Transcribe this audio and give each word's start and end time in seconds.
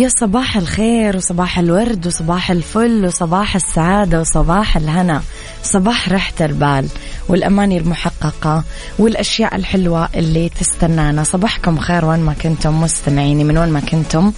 يا 0.00 0.08
صباح 0.08 0.56
الخير 0.56 1.16
وصباح 1.16 1.58
الورد 1.58 2.06
وصباح 2.06 2.50
الفل 2.50 3.06
وصباح 3.06 3.54
السعادة 3.54 4.20
وصباح 4.20 4.76
الهنا. 4.76 5.22
صباح 5.62 6.08
راحة 6.08 6.32
البال 6.40 6.88
والأماني 7.28 7.78
المحققة 7.78 8.64
والأشياء 8.98 9.56
الحلوة 9.56 10.08
اللي 10.14 10.48
تستنانا. 10.48 11.24
صباحكم 11.24 11.78
خير 11.78 12.04
وين 12.04 12.20
ما 12.20 12.32
كنتم 12.32 12.80
مستمعيني 12.80 13.44
من 13.44 13.58
وين 13.58 13.68
ما 13.68 13.80
كنتم. 13.80 14.32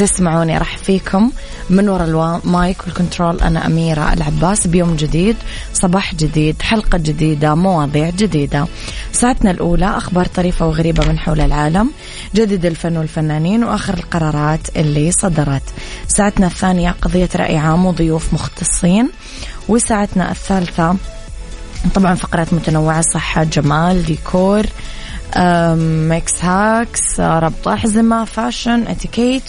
تسمعوني 0.00 0.58
راح 0.58 0.78
فيكم 0.78 1.30
من 1.70 1.88
وراء 1.88 2.40
ال 2.44 2.54
mic 2.54 2.84
وال 2.84 2.96
control 2.96 3.40
أنا 3.40 3.66
أميرة 3.66 4.12
العباس. 4.12 4.66
بيوم 4.66 4.96
جديد 4.96 5.36
صباح 5.74 6.14
جديد 6.14 6.62
حلقة 6.62 6.98
جديدة 6.98 7.54
مواضيع 7.54 8.10
جديدة. 8.10 8.66
ساعتنا 9.12 9.50
الأولى 9.50 9.96
أخبار 9.96 10.26
طريفة 10.26 10.66
وغريبة 10.66 11.08
من 11.08 11.18
حول 11.18 11.40
العالم 11.40 11.90
جديد 12.34 12.66
الفن 12.66 12.96
والفنانين 12.96 13.64
وآخر 13.64 13.94
القرارات 13.94 14.76
اللي 14.76 15.12
صدرت. 15.12 15.62
ساعتنا 16.08 16.46
الثانية 16.46 16.90
قضية 17.02 17.28
رأي 17.36 17.56
عام 17.56 17.86
وضيوف 17.86 18.34
مختصين. 18.34 19.10
وساعتنا 19.68 20.30
الثالثة 20.30 20.96
طبعا 21.94 22.14
فقرات 22.14 22.52
متنوعة 22.52 23.00
صحة 23.00 23.44
جمال 23.44 24.04
ديكور 24.04 24.66
mix 26.08 26.44
hacks 26.44 27.20
ربط 27.20 27.68
أحزمة 27.68 28.24
fashion 28.24 28.86
اتيكيت 28.86 29.42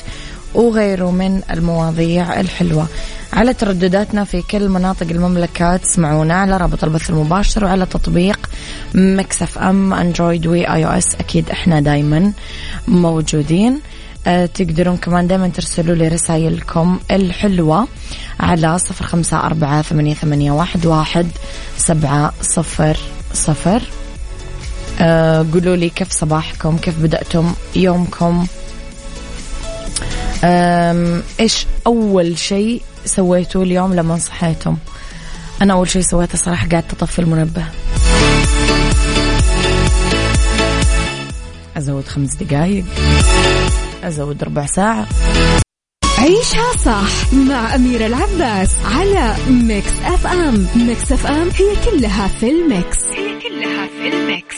وغيره 0.54 1.12
من 1.12 1.42
المواضيع 1.52 2.40
الحلوة. 2.40 2.88
على 3.34 3.54
تردداتنا 3.54 4.24
في 4.24 4.42
كل 4.42 4.70
مناطق 4.70 5.08
المملكة 5.10 5.78
تسمعونا 5.78 6.34
على 6.34 6.58
رابط 6.58 6.84
البث 6.84 7.10
المباشر 7.10 7.66
وعلى 7.66 7.86
تطبيق 7.86 8.50
Mix 8.96 9.58
FM 9.58 9.94
Android 9.94 10.48
و 10.48 10.74
iOS 10.74 11.16
أكيد 11.16 11.50
إحنا 11.50 11.80
دايما 11.80 12.32
موجودين. 12.88 13.80
أه 14.28 14.46
تقدرون 14.46 14.98
كمان 14.98 15.28
دايما 15.28 15.48
ترسلوا 15.48 15.96
لي 15.96 16.08
رسائلكم 16.08 17.00
الحلوة 17.12 17.88
على 18.40 18.80
صفر 18.80 19.06
خمسة 19.06 19.46
أربعة 19.46 19.82
ثمانية, 19.82 20.14
ثمانية 20.14 20.52
واحد, 20.52 20.86
واحد 20.86 21.28
سبعة 21.78 22.34
صفر 22.42 22.98
صفر. 23.34 23.82
أه 25.00 25.46
قولوا 25.54 25.76
لي 25.76 25.90
كيف 25.90 26.12
صباحكم 26.12 26.78
كيف 26.78 27.00
بدأتم 27.00 27.54
يومكم؟ 27.76 28.48
إيش 30.44 31.66
أول 31.88 32.38
شيء 32.38 32.82
سويتوه 33.06 33.64
اليوم 33.64 33.94
لما 33.94 34.18
صحيتم 34.18 34.78
أنا 35.62 35.74
أول 35.74 35.90
شيء 35.90 36.02
سويته 36.02 36.38
صراحة 36.38 36.68
قاعد 36.68 36.84
أطفي 36.92 37.20
المنبه. 37.20 37.66
أزود 41.78 42.08
خمس 42.08 42.34
دقائق 42.34 42.86
أزود 44.04 44.44
ربع 44.44 44.66
ساعة. 44.66 45.08
عيشها 46.18 46.72
صح 46.86 47.34
مع 47.34 47.76
أميرة 47.76 48.06
العباس 48.06 48.70
على 48.86 49.36
Mix 49.50 49.92
FM 50.06 50.68
Mix 50.76 51.12
FM 51.12 51.50
هي 51.50 51.76
كلها 51.92 52.28
في 52.28 52.50
ال 52.50 52.59
mix. 52.59 52.98
هي 53.04 53.40
كلها 53.40 53.88
في 53.88 54.08
ال 54.14 54.23
mix. 54.23 54.58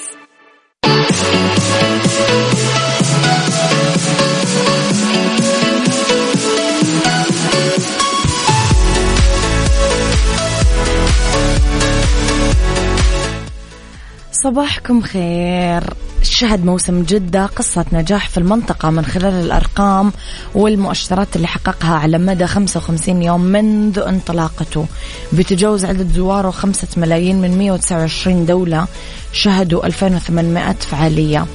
صباحكم 14.43 15.01
خير. 15.01 15.83
شهد 16.21 16.65
موسم 16.65 17.03
جدة 17.03 17.45
قصة 17.45 17.85
نجاح 17.93 18.29
في 18.29 18.37
المنطقة 18.37 18.89
من 18.89 19.05
خلال 19.05 19.33
الأرقام 19.33 20.11
والمؤشرات 20.55 21.35
اللي 21.35 21.47
حققها 21.47 21.95
على 21.95 22.17
مدى 22.17 22.47
55 22.47 23.23
يوم 23.23 23.41
منذ 23.41 23.99
انطلاقته. 23.99 24.85
بتجاوز 25.33 25.85
عدد 25.85 26.11
زواره 26.13 26.51
5 26.51 26.87
ملايين 26.97 27.41
من 27.41 27.57
129 27.57 28.45
دولة. 28.45 28.87
شهدوا 29.33 29.85
2800 29.85 30.73
فعالية. 30.73 31.45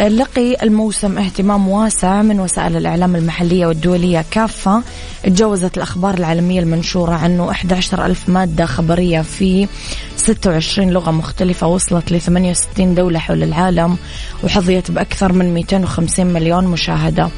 لقي 0.00 0.62
الموسم 0.62 1.18
اهتمام 1.18 1.68
واسع 1.68 2.22
من 2.22 2.40
وسائل 2.40 2.76
الإعلام 2.76 3.16
المحلية 3.16 3.66
والدولية 3.66 4.24
كافة. 4.30 4.82
تجاوزت 5.22 5.76
الأخبار 5.76 6.14
العالمية 6.14 6.60
المنشورة 6.60 7.14
عنه 7.14 7.50
11 7.50 8.06
ألف 8.06 8.28
مادة 8.28 8.66
خبرية 8.66 9.20
في 9.20 9.68
26 10.16 10.90
لغة 10.90 11.10
مختلفة 11.10 11.66
وصلت 11.66 12.12
ل 12.12 12.20
68 12.20 12.94
دولة 12.94 13.18
حول 13.18 13.42
العالم 13.42 13.96
وحظيت 14.44 14.90
بأكثر 14.90 15.32
من 15.32 15.54
250 15.54 16.26
مليون 16.26 16.66
مشاهدة. 16.66 17.28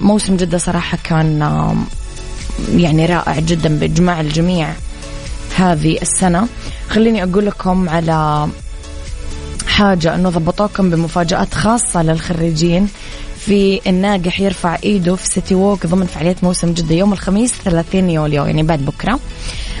موسم 0.00 0.36
جدة 0.36 0.58
صراحة 0.58 0.98
كان 1.04 1.40
يعني 2.74 3.06
رائع 3.06 3.40
جدا 3.40 3.78
بإجماع 3.78 4.20
الجميع 4.20 4.72
هذه 5.56 5.98
السنة. 6.02 6.48
خليني 6.88 7.22
أقول 7.22 7.46
لكم 7.46 7.88
على 7.88 8.48
حاجة 9.66 10.14
أنه 10.14 10.30
ضبطوكم 10.30 10.90
بمفاجآت 10.90 11.54
خاصة 11.54 12.02
للخريجين 12.02 12.88
في 13.46 13.80
الناجح 13.86 14.40
يرفع 14.40 14.78
إيده 14.84 15.16
في 15.16 15.26
سيتي 15.26 15.54
ووك 15.54 15.86
ضمن 15.86 16.06
فعاليات 16.06 16.44
موسم 16.44 16.72
جدة 16.72 16.94
يوم 16.94 17.12
الخميس 17.12 17.52
30 17.52 18.10
يوليو 18.10 18.44
يعني 18.44 18.62
بعد 18.62 18.84
بكرة 18.84 19.20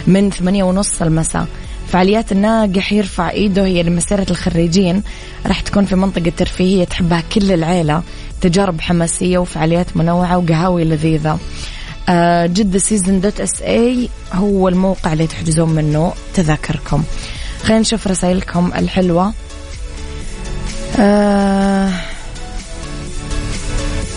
من 0.06 0.30
8 0.30 0.64
ونص 0.64 1.02
المساء. 1.02 1.46
فعاليات 1.88 2.32
الناجح 2.32 2.92
يرفع 2.92 3.30
إيده 3.30 3.64
هي 3.64 3.82
لمسيرة 3.82 4.26
الخريجين. 4.30 5.02
راح 5.46 5.60
تكون 5.60 5.84
في 5.84 5.96
منطقة 5.96 6.32
ترفيهية 6.36 6.84
تحبها 6.84 7.22
كل 7.34 7.52
العيلة 7.52 8.02
تجارب 8.40 8.80
حماسية 8.80 9.38
وفعاليات 9.38 9.96
منوعة 9.96 10.38
وقهاوي 10.38 10.84
لذيذة. 10.84 11.38
آه، 12.08 12.46
جدة 12.46 12.78
season 12.78 13.20
dot 13.20 13.40
SA 13.40 14.08
هو 14.32 14.68
الموقع 14.68 15.12
اللي 15.12 15.26
تحجزون 15.26 15.68
منه 15.68 16.12
تذاكركم. 16.34 17.02
خلينا 17.62 17.80
نشوف 17.80 18.06
رسائلكم 18.06 18.72
الحلوة. 18.76 19.32
آه 20.98 21.90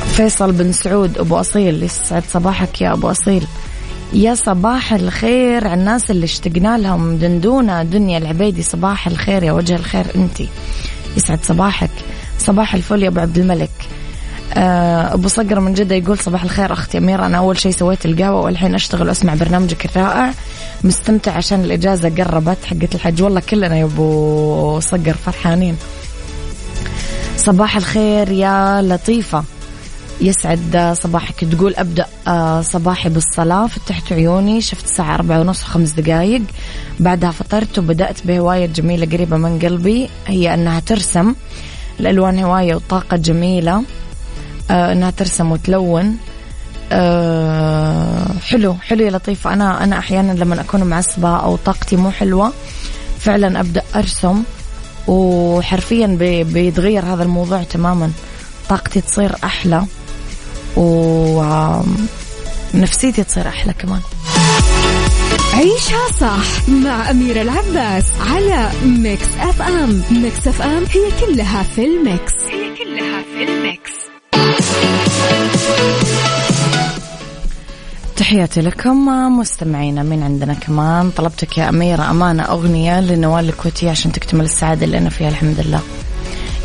فيصل 0.08 0.52
بن 0.52 0.72
سعود 0.72 1.18
أبو 1.18 1.36
أصيل 1.36 1.84
يسعد 1.84 2.24
صباحك 2.34 2.82
يا 2.82 2.94
أبو 2.94 3.12
أصيل. 3.12 3.48
يا 4.14 4.36
صباح 4.36 4.94
الخير 4.94 5.68
على 5.68 5.80
الناس 5.80 6.12
اللي 6.12 6.24
اشتقنا 6.24 6.78
لهم. 6.78 7.18
دندونة 7.18 7.84
دنيا 7.84 8.18
العبيدي 8.18 8.64
صباح 8.64 9.08
الخير 9.08 9.44
يا 9.44 9.52
وجه 9.52 9.76
الخير 9.76 10.06
أنتي. 10.16 10.50
يسعد 11.18 11.40
صباحك. 11.44 11.90
صباح 12.40 12.76
الفل 12.76 13.04
يا 13.04 13.08
أبو 13.08 13.20
عبد 13.20 13.38
الملك. 13.38 13.70
آه، 14.54 15.14
أبو 15.14 15.28
صقر 15.28 15.60
من 15.60 15.74
جدة 15.74 15.96
يقول 15.96 16.20
صباح 16.20 16.44
الخير 16.44 16.74
أختي 16.74 16.98
أميرة. 16.98 17.26
أنا 17.26 17.38
أول 17.38 17.60
شيء 17.60 17.72
سويت 17.72 18.06
القهوة 18.06 18.42
والحين 18.42 18.76
أشتغل 18.76 19.08
وأسمع 19.08 19.34
برنامجك 19.34 19.86
الرائع. 19.86 20.32
مستمتع 20.84 21.32
عشان 21.32 21.64
الإجازة 21.64 22.10
قربت 22.10 22.66
حقت 22.66 22.96
الحج. 22.96 23.22
والله 23.22 23.40
كلنا 23.50 23.78
يا 23.78 23.84
أبو 23.84 24.80
صقر 24.80 25.14
فرحانين. 25.26 25.78
صباح 27.48 27.78
الخير 27.78 28.32
يا 28.32 28.82
لطيفة. 28.82 29.44
يسعد 30.22 30.96
صباحك. 31.04 31.46
تقول 31.46 31.76
أبدأ 31.76 32.06
آه، 32.28 32.62
صباحي 32.62 33.10
بالصلاة. 33.10 33.68
فتحت 33.68 34.14
عيوني 34.14 34.62
شفت 34.62 34.86
الساعة 34.86 35.16
أربعة 35.16 35.40
ونص 35.40 35.64
وخمس 35.64 35.92
دقايق. 35.92 36.42
بعدها 37.00 37.32
فطرت 37.32 37.80
وبدأت 37.80 38.28
بهواية 38.28 38.66
جميلة 38.66 39.06
قريبة 39.06 39.38
من 39.38 39.60
قلبي. 39.60 40.10
هي 40.28 40.54
أنها 40.54 40.80
ترسم. 40.80 41.36
الألوان 42.00 42.40
هواية 42.40 42.76
وطاقة 42.76 43.18
جميلة. 43.18 43.84
آه، 44.72 44.92
أنها 44.92 45.12
ترسم 45.12 45.52
وتلون. 45.52 46.18
أه 46.92 48.26
حلو 48.50 48.74
حلو 48.74 49.06
يا 49.06 49.12
لطيفة. 49.12 49.54
أنا 49.54 49.84
أنا 49.84 49.98
أحيانا 49.98 50.32
لما 50.32 50.62
أكون 50.62 50.84
معصبة 50.84 51.36
أو 51.38 51.56
طاقتي 51.56 51.96
مو 51.96 52.12
حلوة 52.12 52.54
فعلا 53.20 53.60
أبدأ 53.60 53.84
أرسم. 53.96 54.44
وحرفيا 55.08 56.08
بيتغير 56.44 57.06
هذا 57.06 57.24
الموضوع 57.24 57.64
تماما. 57.64 58.12
طاقتي 58.70 59.02
تصير 59.02 59.36
أحلى 59.44 59.86
ونفسيتي 60.76 62.04
تصير 63.24 63.48
أحلى 63.48 63.74
كمان. 63.74 64.02
عيشها 65.54 66.12
صح 66.20 66.70
مع 66.70 67.12
أميرة 67.12 67.42
العباس 67.42 68.06
على 68.30 68.72
Mix 68.86 69.28
FM 69.40 70.04
Mix 70.12 70.48
FM 70.48 70.86
هي 70.92 71.12
كلها 71.26 71.64
في 71.64 71.86
ال 71.86 71.95
mix. 71.95 72.34
هي 72.52 72.76
كلها 72.76 73.22
في 73.22 73.44
ال 73.44 73.53
mix. 73.53 73.92
تحياتي 78.18 78.62
لكم 78.62 79.06
مستمعينا 79.40 80.04
من 80.04 80.24
عندنا 80.24 80.54
كمان. 80.54 81.12
طلبتك 81.12 81.58
يا 81.58 81.70
أميرة 81.70 82.12
أمانة 82.12 82.44
أغنية 82.44 83.02
لنوال 83.02 83.50
الكويتية 83.50 83.90
عشان 83.90 84.12
تكتمل 84.12 84.46
السعادة 84.46 84.86
اللي 84.86 84.98
أنا 84.98 85.10
فيها 85.10 85.30
الحمد 85.30 85.60
لله. 85.60 85.82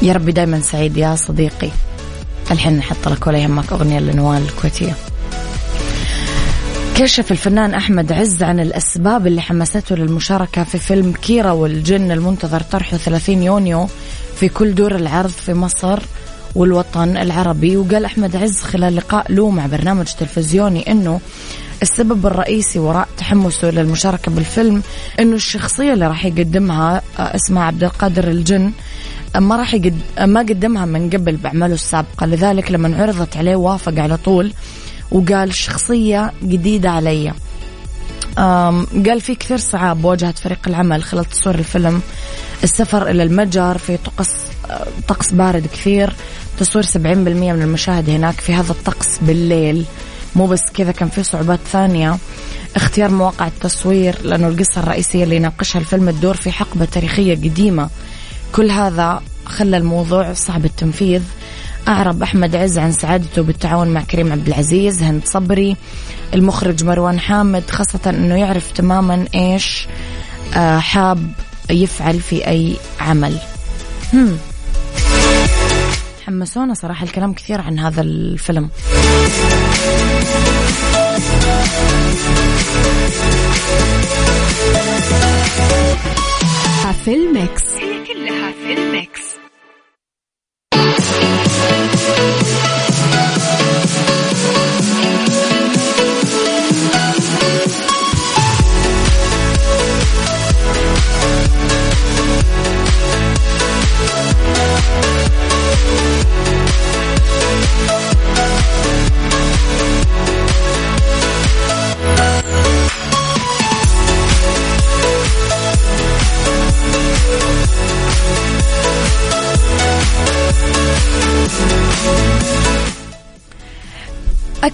يا 0.02 0.12
ربي 0.12 0.32
دايما 0.32 0.60
سعيد 0.60 0.96
يا 0.96 1.16
صديقي. 1.16 1.70
الحين 2.50 2.76
نحط 2.76 3.08
لك 3.08 3.26
ولا 3.26 3.38
يهمك 3.38 3.72
أغنية 3.72 3.99
لنوال 3.99 4.43
الكويتية. 4.43 4.93
كشف 6.96 7.32
الفنان 7.32 7.75
أحمد 7.75 8.12
عز 8.12 8.43
عن 8.43 8.60
الأسباب 8.60 9.26
اللي 9.26 9.40
حمسته 9.40 9.96
للمشاركة 9.96 10.64
في 10.64 10.78
فيلم 10.78 11.12
كيرا 11.12 11.50
والجن 11.50 12.10
المنتظر 12.10 12.60
طرحه 12.60 12.96
30 12.96 13.43
يونيو 13.43 13.87
في 14.37 14.49
كل 14.49 14.75
دور 14.75 14.96
العرض 14.96 15.31
في 15.31 15.54
مصر. 15.54 15.99
والوطن 16.54 17.16
العربي. 17.16 17.76
وقال 17.76 18.04
أحمد 18.04 18.37
عز 18.37 18.60
خلال 18.60 18.96
لقاء 18.96 19.32
له 19.32 19.50
مع 19.50 19.66
برنامج 19.66 20.06
تلفزيوني 20.06 20.90
أنه 20.90 21.20
السبب 21.82 22.26
الرئيسي 22.26 22.78
وراء 22.78 23.08
تحمسه 23.19 23.70
للمشاركة 23.70 24.32
بالفيلم 24.32 24.82
أنه 25.20 25.34
الشخصية 25.34 25.93
اللي 25.93 26.06
راح 26.06 26.25
يقدمها 26.25 27.02
آه، 27.19 27.37
اسمها 27.37 27.62
عبد 27.62 27.84
القادر 27.84 28.28
الجن 28.28 28.72
ما 29.37 29.56
راح 29.56 29.75
يقد... 29.75 30.00
ما 30.20 30.40
قدمها 30.40 30.84
من 30.84 31.10
قبل 31.10 31.37
بأعماله 31.37 31.75
السابقة. 31.75 32.26
لذلك 32.26 32.72
لما 32.72 33.02
عرضت 33.02 33.37
عليه 33.37 33.56
وافق 33.56 33.99
على 33.99 34.16
طول 34.16 34.52
وقال 35.10 35.54
شخصية 35.54 36.32
جديدة 36.43 36.90
علي. 36.90 37.32
قال 39.06 39.20
في 39.20 39.34
كثير 39.34 39.56
صعاب 39.56 40.04
واجهت 40.04 40.38
فريق 40.38 40.58
العمل 40.66 41.02
خلال 41.02 41.25
تصوير 41.25 41.58
الفيلم. 41.58 42.02
السفر 42.64 43.11
إلى 43.11 43.23
المتجر 43.23 43.79
في 43.79 43.97
طقس 43.97 44.31
طقس 45.09 45.32
بارد 45.32 45.67
كثير 45.67 46.12
تصوير 46.59 46.85
70% 46.85 46.97
من 46.97 47.62
المشاهد 47.62 48.11
هناك 48.11 48.41
في 48.41 48.55
هذا 48.55 48.73
الطقس 48.73 49.19
بالليل. 49.23 49.85
مو 50.37 50.47
بس 50.47 50.62
كذا 50.75 50.93
كان 50.93 51.09
في 51.09 51.23
صعوبات 51.23 51.61
ثانية. 51.73 52.17
اختيار 52.76 53.11
مواقع 53.11 53.47
التصوير 53.47 54.17
لأنه 54.23 54.49
القصة 54.49 54.81
الرئيسية 54.81 55.25
اللي 55.25 55.37
يناقشها 55.37 55.79
الفيلم 55.79 56.11
تدور 56.11 56.37
في 56.37 56.53
حقبة 56.53 56.85
تاريخية 56.85 57.35
قديمة. 57.35 57.88
كل 58.53 58.70
هذا 58.70 59.23
خلى 59.44 59.76
الموضوع 59.76 60.32
صعب 60.32 60.64
التنفيذ. 60.64 61.23
أعرب 61.88 62.23
أحمد 62.23 62.56
عز 62.56 62.79
عن 62.79 62.93
سعادته 62.93 63.43
بالتعاون 63.43 63.88
مع 63.88 64.00
كريم 64.03 64.32
عبد 64.32 64.47
العزيز 64.47 65.03
هند 65.03 65.23
صبري. 65.25 65.76
المخرج 66.35 66.85
مروان 66.85 67.20
حامد 67.20 67.70
خاصة 67.70 68.00
أنه 68.06 68.35
يعرف 68.35 68.73
تماما 68.73 69.25
إيش 69.35 69.87
آه، 70.56 70.79
حاب 70.79 71.32
يفعل 71.70 72.20
في 72.20 72.47
أي 72.47 72.76
عمل. 73.00 73.38
هم. 74.14 74.38
حمسونا 76.26 76.75
صراحة 76.75 77.05
الكلام 77.06 77.32
كثير 77.32 77.61
عن 77.61 77.79
هذا 77.79 78.00
الفيلم. 78.00 78.70
في 87.05 87.14
ال 87.14 87.26
mix 87.26 87.62
هي 87.76 88.05
كلها 88.05 88.53
في 88.53 88.73
ال 88.73 88.85
mix 88.85 89.23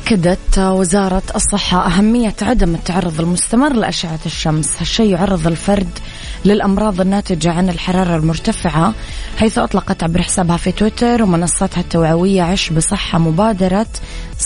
أكدت 0.08 0.58
وزارة 0.58 1.22
الصحة 1.34 1.86
أهمية 1.86 2.34
عدم 2.42 2.74
التعرض 2.74 3.20
المستمر 3.20 3.72
لأشعة 3.72 4.18
الشمس 4.26 4.70
هالشيء 4.78 5.10
يعرض 5.10 5.46
الفرد 5.46 5.98
للأمراض 6.44 7.00
الناتجة 7.00 7.52
عن 7.52 7.68
الحرارة 7.68 8.16
المرتفعة 8.16 8.94
حيث 9.38 9.58
أطلقت 9.58 10.02
عبر 10.02 10.22
حسابها 10.22 10.56
في 10.56 10.72
تويتر 10.72 11.22
ومنصتها 11.22 11.80
التوعوية 11.80 12.42
عش 12.42 12.70
بصحة 12.70 13.18
مبادرة 13.18 13.86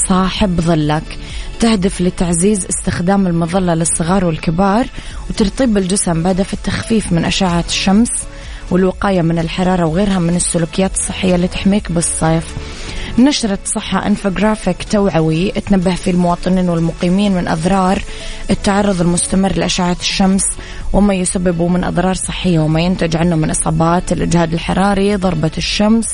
صاحب 0.09 0.61
ظلك. 0.61 1.19
تهدف 1.61 2.01
لتعزيز 2.01 2.67
استخدام 2.67 3.27
المظلة 3.27 3.75
للصغار 3.75 4.25
والكبار 4.25 4.87
وترطيب 5.31 5.77
الجسم 5.77 6.23
بهدف 6.23 6.55
التخفيف 6.55 7.13
من 7.13 7.25
أشعة 7.25 7.65
الشمس 7.69 8.11
والوقاية 8.71 9.23
من 9.23 9.39
الحرارة 9.39 9.87
وغيرها 9.87 10.19
من 10.19 10.37
السلوكيات 10.37 10.95
الصحية 10.95 11.35
اللي 11.35 11.49
تحميك 11.49 11.93
بالصيف. 11.93 12.45
نشرت 13.19 13.67
صحة 13.67 14.07
انفوجرافيك 14.07 14.85
توعوي 14.91 15.51
تنبه 15.51 15.95
فيه 15.95 16.11
المواطنين 16.11 16.69
والمقيمين 16.69 17.33
من 17.33 17.49
أضرار 17.49 18.03
التعرض 18.51 19.01
المستمر 19.01 19.53
لأشعة 19.53 19.97
الشمس 20.01 20.45
وما 20.93 21.15
يسببه 21.15 21.69
من 21.69 21.85
أضرار 21.85 22.15
صحية 22.15 22.59
وما 22.59 22.81
ينتج 22.81 23.17
عنه 23.17 23.37
من 23.37 23.51
إصابات. 23.51 24.13
الإجهاد 24.13 24.53
الحراري 24.53 25.17
ضربة 25.17 25.51
الشمس 25.59 26.07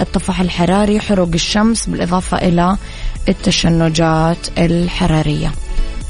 الطفح 0.00 0.40
الحراري 0.40 1.00
حروق 1.00 1.30
الشمس 1.34 1.86
بالإضافة 1.86 2.36
إلى 2.36 2.76
التشنجات 3.28 4.48
الحرارية. 4.58 5.52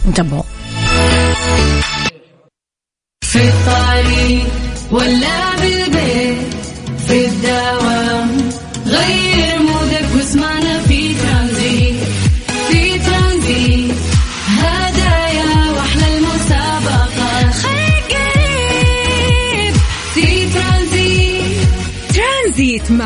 انتبهوا. 0.07 0.43
في 3.23 3.49
الطريق 3.49 4.47
ولا 4.91 5.57
بالبيت 5.57 6.55
في 7.09 7.27
الدوام 7.27 8.02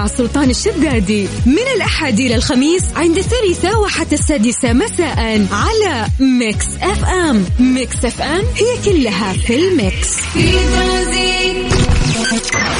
مع 0.06 0.12
سلطان 0.12 0.50
الشدادي 0.50 1.28
من 1.46 1.66
الأحد 1.76 2.20
إلى 2.20 2.34
الخميس 2.34 2.82
عند 2.96 3.18
الثالثة 3.18 3.78
وحتى 3.78 4.14
السادسة 4.14 4.72
مساء 4.72 5.46
على 5.52 6.06
Mix 6.20 6.66
FM. 6.82 7.44
Mix 7.58 8.04
FM 8.04 8.42
هي 8.56 8.84
كلها 8.84 9.32
في 9.32 9.56
ال 9.56 9.67
mix. 9.67 10.08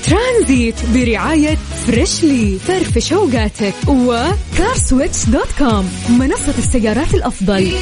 ترانزيت 0.07 0.75
برعاية 0.95 1.59
Freshly. 1.87 2.59
فرفش 2.67 3.13
أوقاتك 3.13 3.75
و 3.89 4.02
CarSwitch 4.02 5.25
dot 5.27 5.49
com. 5.59 5.91
منصة 6.09 6.55
السيارات 6.59 7.15
الأفضل. 7.15 7.73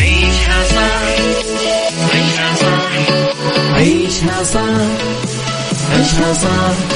عيشها 0.00 0.64
صح 0.74 1.02
عيشها 2.14 2.54
صح. 2.56 3.74
عيشها 3.74 4.42
صح. 4.42 5.16
عيشها 5.92 6.32
صح. 6.34 6.95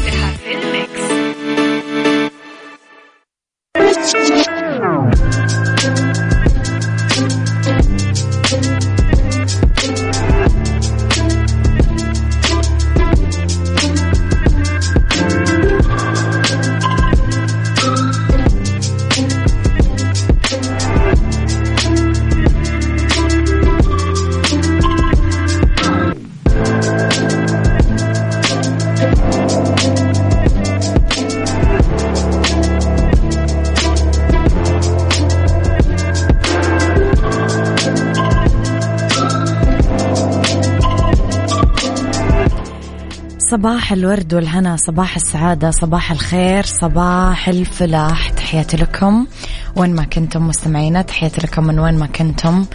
صباح 43.61 43.91
الورد 43.91 44.33
والهنا 44.33 44.77
صباح 44.77 45.15
السعادة 45.15 45.71
صباح 45.71 46.11
الخير 46.11 46.65
صباح 46.65 47.47
الفلاح. 47.47 48.29
تحياتي 48.29 48.77
لكم 48.77 49.27
وين 49.75 49.95
ما 49.95 50.03
كنتم 50.03 50.47
مستمعينا 50.47 51.01
تحياتي 51.01 51.41
لكم 51.41 51.63
من 51.63 51.79
وين 51.79 51.97
ما 51.97 52.05
كنتم 52.05 52.65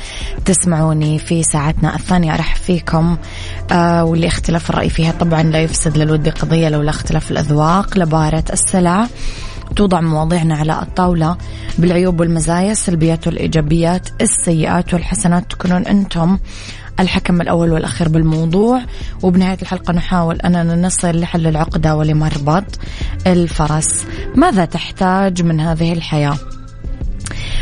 تسمعوني 0.44 1.18
في 1.18 1.42
ساعتنا 1.42 1.94
الثانية. 1.94 2.34
أرحب 2.34 2.56
فيكم 2.56 3.16
آه 3.72 4.04
واللي 4.04 4.26
اختلاف 4.26 4.70
الرأي 4.70 4.88
فيها 4.88 5.12
طبعا 5.12 5.42
لا 5.42 5.58
يفسد 5.58 5.96
للود 5.98 6.28
قضية 6.28 6.68
لولا 6.68 6.90
اختلاف 6.90 7.30
الأذواق. 7.30 7.98
لبارة 7.98 8.44
السلع 8.52 9.06
توضع 9.76 10.00
مواضيعنا 10.00 10.56
على 10.56 10.82
الطاولة 10.82 11.36
بالعيوب 11.78 12.20
والمزايا 12.20 12.72
السلبيات 12.72 13.26
والإيجابيات 13.26 14.08
السيئات 14.20 14.94
والحسنات. 14.94 15.50
تكونون 15.50 15.86
أنتم 15.86 16.38
الحكم 17.00 17.40
الأول 17.40 17.72
والأخير 17.72 18.08
بالموضوع. 18.08 18.82
وبنهاية 19.22 19.58
الحلقة 19.62 19.92
نحاول 19.92 20.40
أننا 20.40 20.76
نصل 20.76 21.20
لحل 21.20 21.46
العقدة 21.46 21.96
ولمربط 21.96 22.78
الفرس. 23.26 24.06
ماذا 24.34 24.64
تحتاج 24.64 25.42
من 25.42 25.60
هذه 25.60 25.92
الحياة؟ 25.92 26.38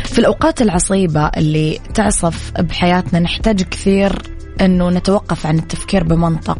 في 0.03 0.19
الأوقات 0.19 0.61
العصيبة 0.61 1.25
اللي 1.25 1.79
تعصف 1.93 2.51
بحياتنا 2.59 3.19
نحتاج 3.19 3.61
كثير 3.61 4.21
أنه 4.61 4.89
نتوقف 4.89 5.45
عن 5.45 5.57
التفكير 5.57 6.03
بمنطق. 6.03 6.59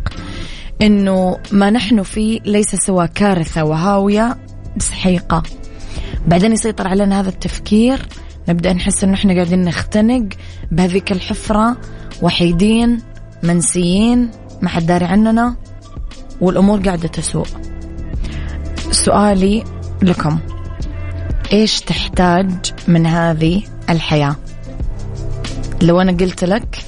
أنه 0.82 1.38
ما 1.51 1.70
نحن 1.70 2.03
فيه 2.03 2.39
ليس 2.46 2.75
سوى 2.75 3.08
كارثة 3.08 3.63
وهاوية 3.63 4.38
سحيقة. 4.77 5.44
بعدين 6.27 6.51
يسيطر 6.51 6.88
علينا 6.88 7.20
هذا 7.20 7.29
التفكير. 7.29 8.08
نبدأ 8.50 8.74
نحس 8.74 9.03
أنه 9.03 9.13
إحنا 9.13 9.34
قاعدين 9.34 9.62
نختنق 9.62 10.29
بهذيك 10.72 11.12
الحفرة. 11.12 11.77
وحيدين 12.22 13.01
منسيين 13.43 14.31
ما 14.62 14.69
حد 14.69 14.86
داري 14.86 15.05
عننا 15.05 15.55
والأمور 16.41 16.79
قاعدة 16.79 17.07
تسوء. 17.07 17.48
سؤالي 18.91 19.63
لكم. 20.01 20.39
إيش 21.53 21.81
تحتاج 21.81 22.74
من 22.88 23.05
هذه 23.05 23.63
الحياة؟ 23.89 24.36
لو 25.81 26.01
أنا 26.01 26.12
قلت 26.12 26.43
لك 26.43 26.86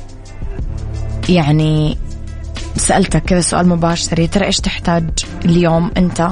يعني 1.30 1.98
سألتك 2.76 3.24
كذا 3.24 3.42
سؤال 3.42 3.68
مباشر 3.68 4.26
ترى 4.26 4.46
إيش 4.46 4.60
تحتاج 4.60 5.10
اليوم 5.46 5.92
أنت 5.98 6.30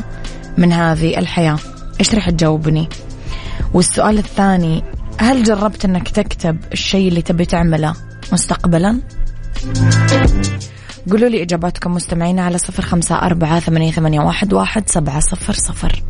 من 0.57 0.73
هذه 0.73 1.17
الحياة؟ 1.17 1.57
إيش 1.99 2.15
راح 2.15 2.29
تجاوبني؟ 2.29 2.89
والسؤال 3.73 4.17
الثاني 4.17 4.83
هل 5.17 5.43
جربت 5.43 5.85
أنك 5.85 6.09
تكتب 6.09 6.57
الشيء 6.73 7.07
اللي 7.07 7.21
تبي 7.21 7.45
تعمله؟ 7.45 7.93
مستقبلا. 8.33 8.99
قولوا 11.11 11.29
لي 11.29 11.43
إجاباتكم 11.43 11.93
مستمعين 11.93 12.39
على 12.39 12.57
صفر 12.57 12.83
خمسة 12.83 13.15
أربعة 13.15 13.59
ثمانية, 13.59 13.91
ثمانية 13.91 14.19
واحد, 14.19 14.53
واحد 14.53 14.89
سبعة 14.89 15.19
صفر 15.19 15.53
صفر. 15.53 16.03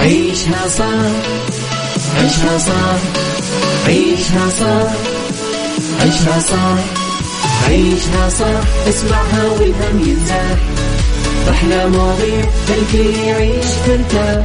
عيشها 0.00 0.68
صح 0.68 0.84
عيشها 2.16 2.58
صح 2.58 2.98
عيشها 3.86 4.48
صح 4.48 4.90
عيشها 6.00 6.38
صح 6.40 6.78
عيشها 7.68 8.28
صح 8.28 8.88
اسمعها 8.88 9.44
والهم 9.44 10.08
ينزاح 10.08 10.58
أحلى 11.50 11.86
مواضيع 11.88 12.44
الكل 12.68 13.14
يعيش 13.26 13.66
ترتاح 13.86 14.44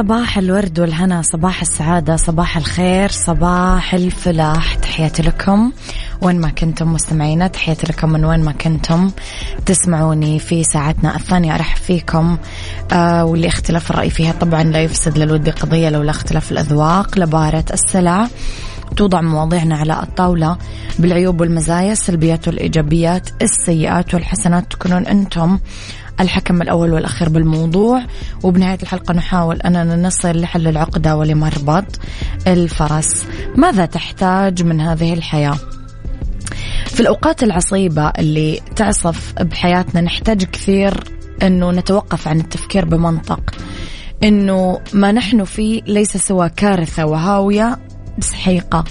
صباح 0.00 0.38
الورد 0.38 0.80
والهنا 0.80 1.22
صباح 1.22 1.60
السعادة 1.60 2.16
صباح 2.16 2.56
الخير 2.56 3.10
صباح 3.10 3.94
الفلاح. 3.94 4.74
تحياتي 4.74 5.22
لكم 5.22 5.72
وين 6.22 6.40
ما 6.40 6.50
كنتم 6.50 6.92
مستمعينا 6.92 7.46
تحياتي 7.46 7.86
لكم 7.86 8.10
من 8.10 8.24
وين 8.24 8.40
ما 8.40 8.52
كنتم 8.52 9.10
تسمعوني 9.66 10.38
في 10.38 10.64
ساعتنا 10.64 11.16
الثانية. 11.16 11.54
أرحب 11.54 11.76
فيكم 11.76 12.38
آه 12.92 13.24
واللي 13.24 13.48
اختلاف 13.48 13.90
الرأي 13.90 14.10
فيها 14.10 14.32
طبعا 14.32 14.62
لا 14.62 14.82
يفسد 14.82 15.18
للود 15.18 15.48
قضية 15.48 15.88
لولا 15.88 16.10
اختلاف 16.10 16.52
الأذواق. 16.52 17.18
لبارة 17.18 17.64
السلع 17.72 18.28
توضع 18.96 19.20
مواضيعنا 19.20 19.76
على 19.76 20.02
الطاولة 20.02 20.58
بالعيوب 20.98 21.40
والمزايا 21.40 21.92
السلبيات 21.92 22.48
والإيجابيات 22.48 23.28
السيئات 23.42 24.14
والحسنات. 24.14 24.72
تكونون 24.72 25.06
أنتم 25.06 25.58
الحكم 26.20 26.62
الأول 26.62 26.92
والأخير 26.92 27.28
بالموضوع. 27.28 28.02
وبنهاية 28.42 28.78
الحلقة 28.82 29.14
نحاول 29.14 29.60
أننا 29.60 29.96
نصل 29.96 30.40
لحل 30.40 30.68
العقدة 30.68 31.16
ولمربط 31.16 32.00
الفرس. 32.46 33.26
ماذا 33.56 33.86
تحتاج 33.86 34.62
من 34.62 34.80
هذه 34.80 35.12
الحياة؟ 35.12 35.56
في 36.86 37.00
الأوقات 37.00 37.42
العصيبة 37.42 38.08
اللي 38.08 38.60
تعصف 38.76 39.32
بحياتنا 39.40 40.00
نحتاج 40.00 40.44
كثير 40.44 41.04
أنه 41.42 41.70
نتوقف 41.70 42.28
عن 42.28 42.40
التفكير 42.40 42.84
بمنطق. 42.84 43.40
أنه 44.24 44.80
ما 44.92 45.12
نحن 45.12 45.44
فيه 45.44 45.82
ليس 45.86 46.16
سوى 46.16 46.48
كارثة 46.48 47.04
وهاوية 47.04 47.78
بسحيقة 48.18 48.84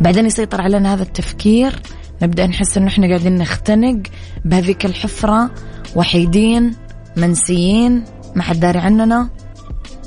بعدين 0.00 0.26
يسيطر 0.26 0.62
علينا 0.62 0.94
هذا 0.94 1.02
التفكير. 1.02 1.82
نبدأ 2.22 2.46
نحس 2.46 2.76
أنه 2.76 2.88
إحنا 2.88 3.06
قاعدين 3.06 3.38
نختنق 3.38 4.02
بهذيك 4.44 4.86
الحفرة. 4.86 5.50
وحيدين 5.96 6.74
منسيين 7.16 8.04
ما 8.36 8.42
حد 8.42 8.60
داري 8.60 8.78
عننا 8.78 9.28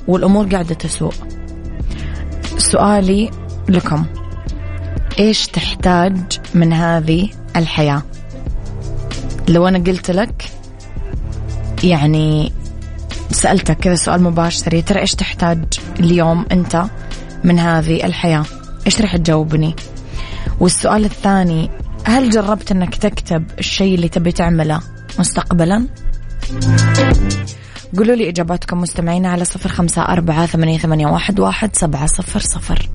والأمور 0.08 0.48
قاعدة 0.48 0.76
تسوء. 0.76 1.14
سؤالي 2.58 3.32
لكم. 3.70 4.06
إيش 5.20 5.48
تحتاج 5.48 6.18
من 6.56 6.74
هذه 6.74 7.30
الحياة؟ 7.56 8.04
لو 9.48 9.68
أنا 9.68 9.80
قلت 9.80 10.12
لك 10.12 10.52
يعني 11.84 12.54
سألتك 13.32 13.78
كذا 13.78 13.96
سؤال 13.96 14.24
مباشر 14.24 14.74
يا 14.74 14.82
ترى 14.82 15.00
إيش 15.00 15.16
تحتاج 15.16 15.64
اليوم 16.00 16.46
أنت 16.52 16.86
من 17.44 17.60
هذه 17.60 18.06
الحياة؟ 18.06 18.46
إيش 18.86 19.02
رح 19.02 19.16
تجاوبني؟ 19.16 19.76
والسؤال 20.60 21.06
الثاني 21.06 21.70
هل 22.04 22.30
جربت 22.30 22.72
أنك 22.72 22.96
تكتب 22.96 23.46
الشيء 23.60 23.96
اللي 23.96 24.10
تبي 24.10 24.32
تعمله؟ 24.32 24.95
مستقبلا. 25.20 25.88
قولوا 27.98 28.16
لي 28.16 28.30
إجاباتكم 28.30 28.82
مستمعين 28.82 29.26
على 29.26 29.46
صفر 29.46 29.70
خمسة 29.70 30.02
أربعة 30.02 30.46
ثمانية, 30.46 31.08
واحد 31.08 31.76
سبعة 31.76 32.06
صفر 32.06 32.40
صفر. 32.40 32.90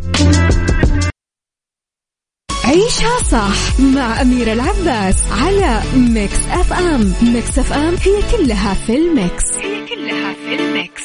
عيشها 2.65 3.19
صح 3.31 3.81
مع 3.81 4.23
أميرة 4.23 4.53
العباس 4.53 5.17
على 5.33 5.83
Mix 5.95 6.49
FM. 6.51 7.13
Mix 7.23 7.59
FM 7.59 7.95
هي 7.95 8.23
كلها 8.37 8.75
في 8.75 8.97
ال 8.97 9.06
mix. 9.06 9.45
هي 9.57 9.87
كلها 9.87 10.35
في 10.35 10.55
الميكس. 10.55 11.05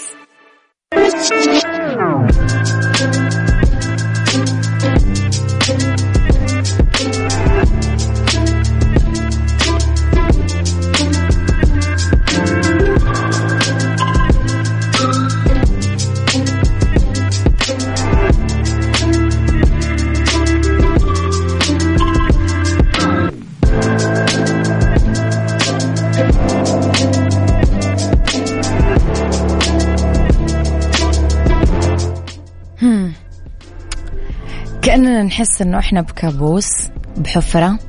كأننا 34.95 35.23
نحس 35.23 35.61
إنه 35.61 35.79
إحنا 35.79 36.01
بكابوس 36.01 36.69
بحفرة 37.17 37.79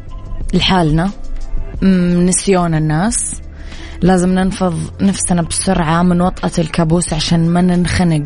لحالنا 0.54 1.10
نسيون 2.26 2.74
الناس. 2.74 3.40
لازم 4.02 4.28
ننفض 4.28 4.78
نفسنا 5.00 5.42
بسرعة 5.42 6.02
من 6.02 6.20
وطأة 6.20 6.50
الكابوس 6.58 7.12
عشان 7.12 7.48
ما 7.50 7.60
ننخنق 7.60 8.24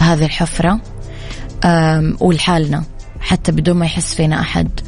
بهذه 0.00 0.24
الحفرة 0.24 0.80
ولحالنا 2.20 2.84
حتى 3.20 3.52
بدون 3.52 3.76
ما 3.76 3.86
يحس 3.86 4.14
فينا 4.14 4.40
أحد. 4.40 4.80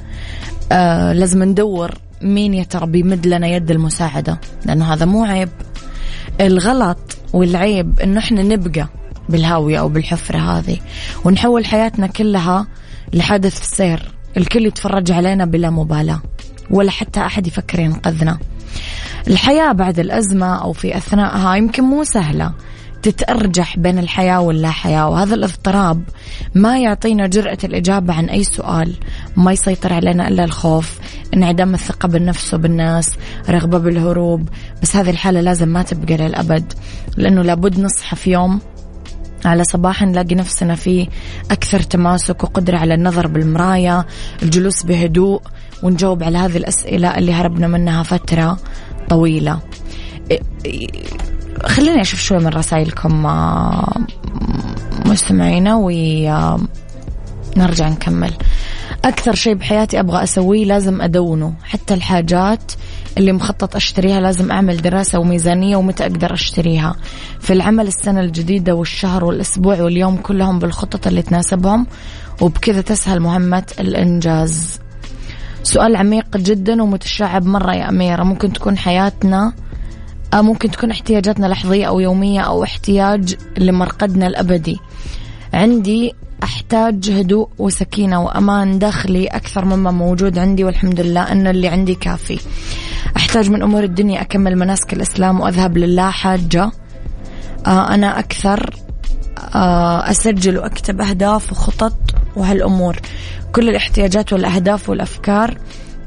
أه، 0.73 1.13
لازم 1.13 1.43
ندور 1.43 1.95
مين 2.23 2.55
يا 2.55 2.65
ترى 2.65 2.87
بيمد 2.87 3.27
لنا 3.27 3.47
يد 3.47 3.71
المساعدة 3.71 4.41
لأنه 4.67 4.93
هذا 4.93 5.05
مو 5.05 5.25
عيب. 5.25 5.49
الغلط 6.41 7.17
والعيب 7.33 8.01
إنه 8.01 8.19
إحنا 8.19 8.43
نبقى 8.43 8.89
بالهاوية 9.29 9.81
أو 9.81 9.89
بالحفرة 9.89 10.39
هذه 10.39 10.79
ونحول 11.25 11.67
حياتنا 11.67 12.07
كلها 12.07 12.67
لحادث 13.13 13.63
سير 13.63 14.13
الكل 14.37 14.67
يتفرج 14.67 15.13
علينا 15.13 15.45
بلا 15.45 15.71
مبالاة 15.71 16.21
ولا 16.71 16.91
حتى 16.91 17.21
أحد 17.21 17.47
يفكر 17.47 17.81
ينقذنا. 17.81 18.39
الحياة 19.29 19.73
بعد 19.73 19.99
الأزمة 19.99 20.63
أو 20.63 20.73
في 20.73 20.97
أثناءها 20.97 21.57
يمكن 21.57 21.83
مو 21.83 22.05
سهلة 22.05 22.53
تتأرجح 23.03 23.79
بين 23.79 23.99
الحياة 23.99 24.41
واللا 24.41 24.71
حياة 24.71 25.09
وهذا 25.09 25.35
الاضطراب 25.35 26.03
ما 26.55 26.79
يعطينا 26.79 27.27
جرأة 27.27 27.59
الإجابة 27.65 28.15
عن 28.15 28.25
أي 28.25 28.45
سؤال. 28.45 28.95
ما 29.37 29.53
يسيطر 29.53 29.93
علينا 29.93 30.29
إلا 30.29 30.45
الخوف 30.45 30.99
انعدام 31.35 31.75
الثقة 31.75 32.09
بالنفس 32.09 32.55
وبالناس 32.55 33.11
رغبة 33.49 33.79
بالهروب. 33.79 34.49
بس 34.83 34.97
هذه 34.97 35.11
الحالة 35.11 35.41
لازم 35.41 35.69
ما 35.69 35.83
تبقى 35.83 36.17
للأبد 36.17 36.73
لأنه 37.17 37.43
لابد 37.43 37.81
نصحى 37.81 38.17
في 38.17 38.31
يوم 38.31 38.61
على 39.45 39.65
صباح 39.65 40.03
نلاقي 40.03 40.35
نفسنا 40.35 40.75
في 40.75 41.09
أكثر 41.51 41.81
تماسك 41.81 42.45
وقدرة 42.45 42.79
على 42.79 42.95
النظر 42.95 43.27
بالمراية 43.27 44.07
الجلوس 44.43 44.83
بهدوء 44.83 45.43
ونجاوب 45.83 46.23
على 46.23 46.39
هذه 46.39 46.57
الأسئلة 46.57 47.19
اللي 47.19 47.33
هربنا 47.33 47.67
منها 47.67 48.03
فترة 48.03 48.59
طويلة. 49.09 49.61
خليني 51.65 52.01
أشوف 52.01 52.21
شوي 52.21 52.39
من 52.39 52.49
رسائلكم 52.49 53.27
آه، 53.27 53.95
مستمعينا 55.07 55.75
ونرجع 55.75 56.69
نكمل. 57.89 58.33
أكثر 59.05 59.35
شيء 59.35 59.55
بحياتي 59.55 60.01
أبغى 60.01 60.23
أسويه 60.23 60.65
لازم 60.65 61.03
أدونه 61.03 61.55
حتى 61.65 61.95
الحاجات 61.95 62.73
اللي 63.19 63.33
مخطط 63.33 63.77
أشتريها 63.77 64.21
لازم 64.21 64.51
أعمل 64.51 64.77
دراسة 64.83 65.19
وميزانية 65.19 65.77
ومتى 65.77 66.03
أقدر 66.03 66.33
أشتريها. 66.33 66.97
في 67.41 67.53
العمل 67.53 67.87
السنة 67.87 68.21
الجديدة 68.21 68.75
والشهر 68.75 69.25
والأسبوع 69.25 69.83
واليوم 69.83 70.17
كلهم 70.17 70.59
بالخطط 70.59 71.07
اللي 71.07 71.23
تناسبهم 71.23 71.87
وبكذا 72.41 72.81
تسهل 72.81 73.21
مهمة 73.21 73.65
الإنجاز. 73.81 74.81
سؤال 75.63 75.97
عميق 75.97 76.37
جدا 76.37 76.83
ومتشعب 76.83 77.47
مرة 77.47 77.75
يا 77.75 77.89
أميرة. 77.89 78.23
ممكن 78.23 78.53
تكون 78.53 78.79
حياتنا 78.79 79.53
آه، 80.35 80.41
ممكن 80.41 80.71
تكون 80.71 80.91
احتياجاتنا 80.91 81.47
لحظية 81.47 81.87
أو 81.87 82.01
يومية 82.01 82.41
أو 82.41 82.65
احتياج 82.65 83.35
لمرقدنا 83.59 84.27
الأبدي. 84.27 84.79
عندي 85.55 86.13
أحتاج 86.43 87.11
هدوء 87.11 87.49
وسكينة 87.59 88.23
وأمان 88.23 88.79
داخلي 88.79 89.27
أكثر 89.27 89.65
مما 89.65 89.91
موجود 89.91 90.39
عندي 90.39 90.65
والحمد 90.65 91.01
لله 91.01 91.33
أن 91.33 91.47
اللي 91.47 91.69
عندي 91.69 91.95
كافي. 91.95 92.41
أحتاج 93.17 93.51
من 93.51 93.63
أمور 93.63 93.85
الدنيا 93.85 94.21
أكمل 94.21 94.57
مناسك 94.57 94.93
الإسلام 94.93 95.41
وأذهب 95.41 95.79
لله 95.79 96.11
حاجة. 96.11 96.71
آه 97.67 97.95
أنا 97.95 98.19
أكثر 98.19 98.71
آه 99.55 100.11
أسجل 100.11 100.59
وأكتب 100.59 101.01
أهداف 101.01 101.53
وخطط 101.53 101.97
وهالأمور. 102.37 102.97
كل 103.53 103.69
الاحتياجات 103.69 104.33
والأهداف 104.33 104.89
والأفكار 104.89 105.59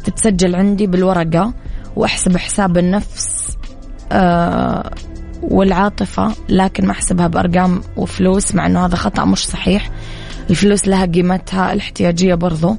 تتسجل 0.03 0.55
عندي 0.55 0.87
بالورقة 0.87 1.53
وأحسب 1.95 2.37
حساب 2.37 2.77
النفس 2.77 3.57
آه 4.11 4.91
والعاطفة 5.43 6.31
لكن 6.49 6.85
ما 6.85 6.91
أحسبها 6.91 7.27
بأرقام 7.27 7.81
وفلوس 7.97 8.55
مع 8.55 8.65
أنه 8.65 8.85
هذا 8.85 8.95
خطأ 8.95 9.25
مش 9.25 9.47
صحيح. 9.47 9.89
الفلوس 10.49 10.87
لها 10.87 11.05
قيمتها 11.05 11.73
الاحتياجية 11.73 12.35
برضو. 12.35 12.77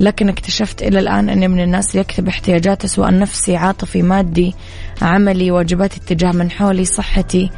لكن 0.00 0.28
اكتشفت 0.28 0.82
إلى 0.82 0.98
الآن 0.98 1.28
أني 1.28 1.48
من 1.48 1.60
الناس 1.60 1.94
يكتب 1.94 2.28
احتياجاته 2.28 2.88
سواء 2.88 3.18
نفسي 3.18 3.56
عاطفي 3.56 4.02
مادي 4.02 4.54
عملي 5.02 5.50
واجباتي 5.50 6.00
اتجاه 6.00 6.32
من 6.32 6.50
حولي 6.50 6.84
صحتي 6.84 7.50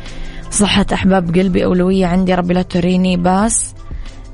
صحة 0.51 0.87
أحباب 0.93 1.39
قلبي 1.39 1.65
أولوية 1.65 2.07
عندي 2.07 2.35
ربي 2.35 2.55
لا 2.55 2.63
تريني 2.63 3.17
باس 3.17 3.75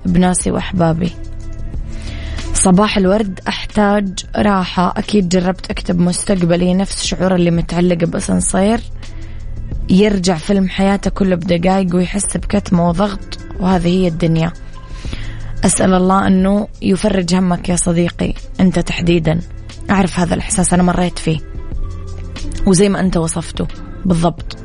بناسي 0.06 0.50
وأحبابي. 0.50 1.12
صباح 2.54 2.96
الورد 2.96 3.40
أحتاج 3.48 4.24
راحة. 4.36 4.94
أكيد 4.96 5.28
جربت 5.28 5.70
أكتب 5.70 5.98
مستقبلي 6.00 6.74
نفس 6.74 7.04
شعور 7.04 7.34
اللي 7.34 7.50
متعلق 7.50 8.04
بأسانسير 8.04 8.80
يرجع 9.88 10.34
فيلم 10.34 10.68
حياته 10.68 11.10
كله 11.10 11.36
بدقايق 11.36 11.96
ويحس 11.96 12.36
بكتمة 12.36 12.88
وضغط 12.88 13.38
وهذه 13.60 13.88
هي 13.88 14.08
الدنيا. 14.08 14.52
أسأل 15.64 15.94
الله 15.94 16.26
أنه 16.26 16.68
يفرج 16.82 17.34
همك 17.34 17.68
يا 17.68 17.76
صديقي 17.76 18.34
أنت 18.60 18.78
تحديدا. 18.78 19.40
أعرف 19.90 20.20
هذا 20.20 20.34
الإحساس 20.34 20.74
أنا 20.74 20.82
مريت 20.82 21.18
فيه. 21.18 21.38
وزي 22.66 22.88
ما 22.88 23.00
أنت 23.00 23.16
وصفته 23.16 23.66
بالضبط. 24.04 24.56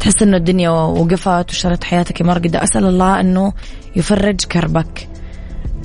تحس 0.00 0.22
أنه 0.22 0.36
الدنيا 0.36 0.70
وقفت 0.70 1.50
وشرت 1.50 1.84
حياتك 1.84 2.22
مرقدة 2.22 2.62
أسأل 2.62 2.84
الله 2.84 3.20
أنه 3.20 3.52
يفرج 3.96 4.44
كربك. 4.44 5.08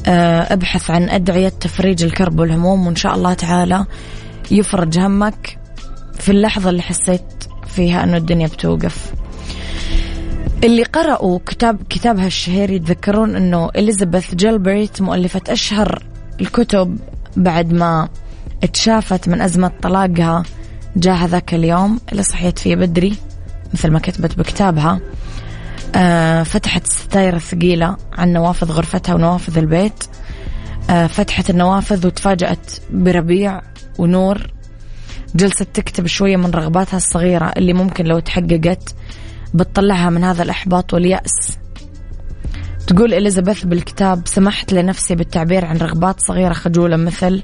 آه، 0.07 0.53
أبحث 0.53 0.91
عن 0.91 1.09
أدعية 1.09 1.49
تفريج 1.49 2.03
الكرب 2.03 2.39
والهموم 2.39 2.87
وإن 2.87 2.95
شاء 2.95 3.15
الله 3.15 3.33
تعالى 3.33 3.85
يفرج 4.51 4.99
همك 4.99 5.57
في 6.19 6.31
اللحظة 6.31 6.69
اللي 6.69 6.81
حسيت 6.81 7.43
فيها 7.67 8.03
أنه 8.03 8.17
الدنيا 8.17 8.47
بتوقف. 8.47 9.13
اللي 10.63 10.83
قرأوا 10.83 11.39
كتاب 11.45 11.83
كتابها 11.89 12.27
الشهير 12.27 12.71
يتذكرون 12.71 13.35
أنه 13.35 13.69
إليزابيث 13.75 14.35
جيلبرت 14.35 15.01
مؤلفة 15.01 15.41
أشهر 15.49 16.03
الكتب 16.41 16.99
بعد 17.37 17.73
ما 17.73 18.09
اتشافت 18.63 19.29
من 19.29 19.41
أزمة 19.41 19.71
طلاقها 19.81 20.43
جاء 20.95 21.15
هذاك 21.15 21.53
اليوم. 21.53 21.99
اللي 22.11 22.23
صحيت 22.23 22.59
فيه 22.59 22.75
بدري 22.75 23.17
مثل 23.73 23.91
ما 23.91 23.99
كتبت 23.99 24.37
بكتابها. 24.37 24.99
آه 25.95 26.43
فتحت 26.43 26.85
الستاير 26.85 27.35
الثقيلة 27.35 27.97
عن 28.13 28.33
نوافذ 28.33 28.71
غرفتها 28.71 29.15
ونوافذ 29.15 29.57
البيت. 29.57 30.03
آه 30.89 31.07
فتحت 31.07 31.49
النوافذ 31.49 32.07
وتفاجأت 32.07 32.71
بربيع 32.89 33.61
ونور. 33.97 34.53
جلست 35.35 35.67
تكتب 35.73 36.07
شوية 36.07 36.37
من 36.37 36.51
رغباتها 36.51 36.97
الصغيرة 36.97 37.53
اللي 37.57 37.73
ممكن 37.73 38.05
لو 38.05 38.19
تحققت 38.19 38.95
بتطلعها 39.53 40.09
من 40.09 40.23
هذا 40.23 40.43
الإحباط 40.43 40.93
واليأس. 40.93 41.57
تقول 42.87 43.13
إليزابيث 43.13 43.63
بالكتاب 43.63 44.27
سمحت 44.27 44.73
لنفسي 44.73 45.15
بالتعبير 45.15 45.65
عن 45.65 45.77
رغبات 45.77 46.19
صغيرة 46.19 46.53
خجولة 46.53 46.97
مثل 46.97 47.43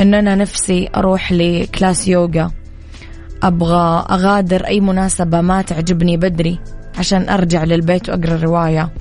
أن 0.00 0.14
أنا 0.14 0.34
نفسي 0.34 0.88
أروح 0.96 1.32
لكلاس 1.32 2.08
يوغا. 2.08 2.50
أبغى 3.42 4.06
أغادر 4.10 4.66
أي 4.66 4.80
مناسبة 4.80 5.40
ما 5.40 5.62
تعجبني 5.62 6.16
بدري 6.16 6.58
عشان 6.98 7.28
أرجع 7.28 7.64
للبيت 7.64 8.08
وأقرأ 8.08 8.36
رواية 8.36 8.92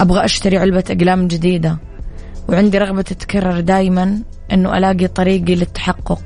أبغى 0.00 0.24
أشتري 0.24 0.58
علبة 0.58 0.84
أقلام 0.90 1.28
جديدة. 1.28 1.78
وعندي 2.48 2.78
رغبة 2.78 3.02
تتكرر 3.02 3.60
دايما 3.60 4.22
أنه 4.52 4.78
ألاقي 4.78 5.06
طريقي 5.06 5.54
للتحقق. 5.54 6.22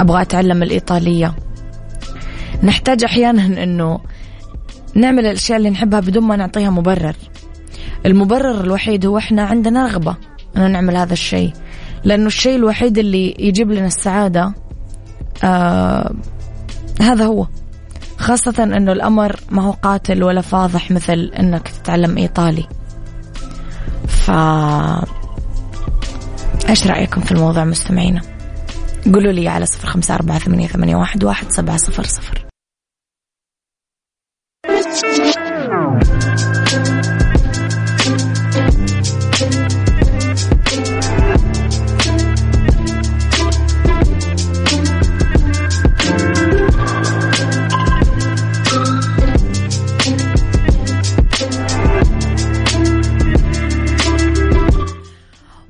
أبغى 0.00 0.22
أتعلم 0.22 0.62
الإيطالية. 0.62 1.34
نحتاج 2.62 3.04
أحيانا 3.04 3.62
أنه 3.62 4.00
نعمل 4.96 5.26
الأشياء 5.26 5.58
اللي 5.58 5.70
نحبها 5.70 6.00
بدون 6.00 6.22
ما 6.22 6.36
نعطيها 6.36 6.70
مبرر. 6.70 7.16
المبرر 8.06 8.60
الوحيد 8.60 9.06
هو 9.06 9.18
إحنا 9.18 9.42
عندنا 9.42 9.86
رغبة 9.86 10.16
أنه 10.56 10.66
نعمل 10.66 10.96
هذا 10.96 11.12
الشيء. 11.12 11.52
لأنه 12.04 12.26
الشيء 12.26 12.56
الوحيد 12.56 12.98
اللي 12.98 13.34
يجيب 13.38 13.70
لنا 13.72 13.86
السعادة 13.86 14.54
آه 15.44 16.14
هذا 17.00 17.24
هو. 17.24 17.46
خاصة 18.18 18.64
أنه 18.64 18.92
الأمر 18.92 19.40
ما 19.50 19.62
هو 19.62 19.70
قاتل 19.70 20.22
ولا 20.22 20.40
فاضح 20.40 20.90
مثل 20.90 21.32
أنك 21.38 21.68
تتعلم 21.68 22.18
إيطالي. 22.18 22.66
ف 24.08 24.30
إيش 26.68 26.86
رأيكم 26.86 27.20
في 27.20 27.32
الموضوع 27.32 27.64
مستمعينا؟ 27.64 28.20
قولوا 29.14 29.32
لي 29.32 29.48
على 29.48 29.66
صفر 29.66 29.88
خمسة 29.88 30.14
أربعة 30.14 30.38
ثمانية, 30.38 30.66
ثمانية 30.66 30.96
واحد, 30.96 31.24
واحد 31.24 31.52
سبعة 31.52 31.76
صفر 31.76 32.04
صفر. 32.04 32.45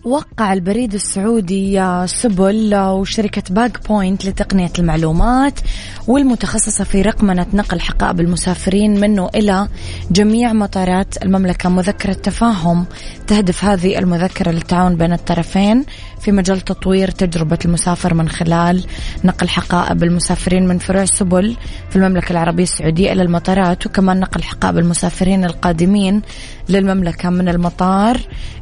وقع 0.06 0.52
البريد 0.52 0.94
السعودي 0.94 2.04
سبل 2.06 2.74
وشركة 2.74 3.42
Bag 3.50 3.88
Point 3.88 4.26
لتقنية 4.26 4.72
المعلومات 4.78 5.60
والمتخصصة 6.06 6.84
في 6.84 7.02
رقمنة 7.02 7.46
نقل 7.54 7.80
حقائب 7.80 8.20
المسافرين 8.20 9.00
منه 9.00 9.30
إلى 9.34 9.68
جميع 10.10 10.52
مطارات 10.52 11.22
المملكة. 11.24 11.68
مذكرة 11.68 12.12
تفاهم 12.12 12.86
تهدف 13.26 13.64
هذه 13.64 13.98
المذكرة 13.98 14.50
للتعاون 14.50 14.96
بين 14.96 15.12
الطرفين. 15.12 15.84
في 16.20 16.32
مجال 16.32 16.60
تطوير 16.60 17.10
تجربة 17.10 17.58
المسافر 17.64 18.14
من 18.14 18.28
خلال 18.28 18.84
نقل 19.24 19.48
حقائب 19.48 20.02
المسافرين 20.02 20.68
من 20.68 20.78
فروع 20.78 21.04
سبل 21.04 21.56
في 21.90 21.96
المملكة 21.96 22.32
العربية 22.32 22.62
السعودية 22.62 23.12
إلى 23.12 23.22
المطارات 23.22 23.86
وكمان 23.86 24.20
نقل 24.20 24.42
حقائب 24.42 24.78
المسافرين 24.78 25.44
القادمين 25.44 26.22
للمملكة 26.68 27.30
من 27.30 27.48
المطار 27.48 28.20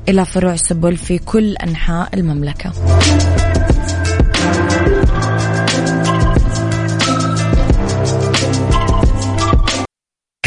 إلى 0.09 0.25
فروع 0.25 0.57
سبل 0.57 0.97
في 0.97 1.19
كل 1.19 1.57
أنحاء 1.57 2.09
المملكة. 2.15 2.73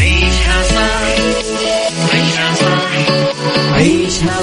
عيشها 0.00 0.62
صح. 0.62 1.08
عيشها 3.72 4.42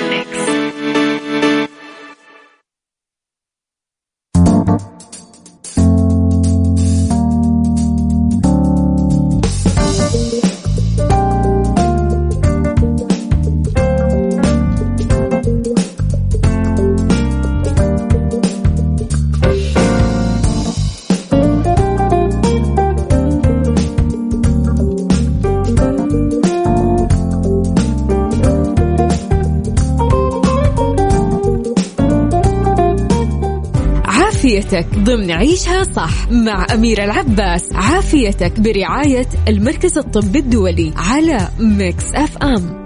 عافيتك 34.73 34.97
ضمن 34.97 35.31
عيشها 35.31 35.83
صح 35.83 36.31
مع 36.31 36.65
أميرة 36.73 37.03
العباس. 37.03 37.73
عافيتك 37.73 38.59
برعاية 38.59 39.27
المركز 39.47 39.97
الطبي 39.97 40.39
الدولي 40.39 40.93
على 40.95 41.49
Mix 41.59 42.05
FM. 42.15 42.80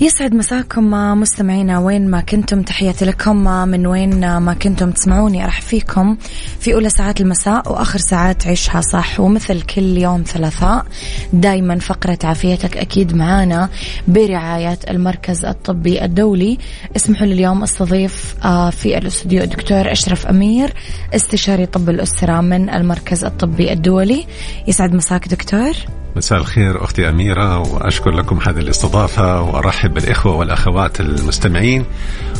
يسعد 0.00 0.34
مساكم 0.34 0.90
مستمعينا 1.20 1.78
وين 1.78 2.10
ما 2.10 2.20
كنتم. 2.20 2.62
تحياتي 2.62 3.04
لكم 3.04 3.36
من 3.68 3.86
وين 3.86 4.38
ما 4.38 4.54
كنتم 4.54 4.90
تسمعوني. 4.90 5.44
أرحب 5.44 5.62
فيكم 5.62 6.16
في 6.60 6.74
أولى 6.74 6.90
ساعات 6.90 7.20
المساء 7.20 7.72
وآخر 7.72 7.98
ساعات 7.98 8.46
عيشها 8.46 8.80
صح 8.80 9.20
ومثل 9.20 9.62
كل 9.62 9.98
يوم 9.98 10.22
ثلاثاء. 10.22 10.86
دايما 11.32 11.78
فقرة 11.78 12.18
عافيتك 12.24 12.76
أكيد 12.76 13.16
معانا 13.16 13.68
برعاية 14.08 14.78
المركز 14.90 15.44
الطبي 15.44 16.04
الدولي. 16.04 16.58
اسمحوا 16.96 17.26
لي 17.26 17.32
اليوم 17.32 17.62
أستضيف 17.62 18.34
آه، 18.44 18.70
في 18.70 18.98
الاستوديو 18.98 19.42
الدكتور 19.42 19.92
أشرف 19.92 20.26
أمير 20.26 20.72
استشاري 21.14 21.66
طب 21.66 21.90
الأسرة 21.90 22.40
من 22.40 22.70
المركز 22.70 23.24
الطبي 23.24 23.72
الدولي. 23.72 24.26
يسعد 24.68 24.94
مساك 24.94 25.28
دكتور. 25.28 25.72
مساء 26.16 26.38
الخير 26.38 26.84
أختي 26.84 27.08
أميرة 27.08 27.58
وأشكر 27.58 28.10
لكم 28.10 28.38
هذه 28.46 28.58
الاستضافة 28.58 29.42
وأرحب 29.42 29.94
بالإخوة 29.94 30.36
والأخوات 30.36 31.00
المستمعين. 31.00 31.84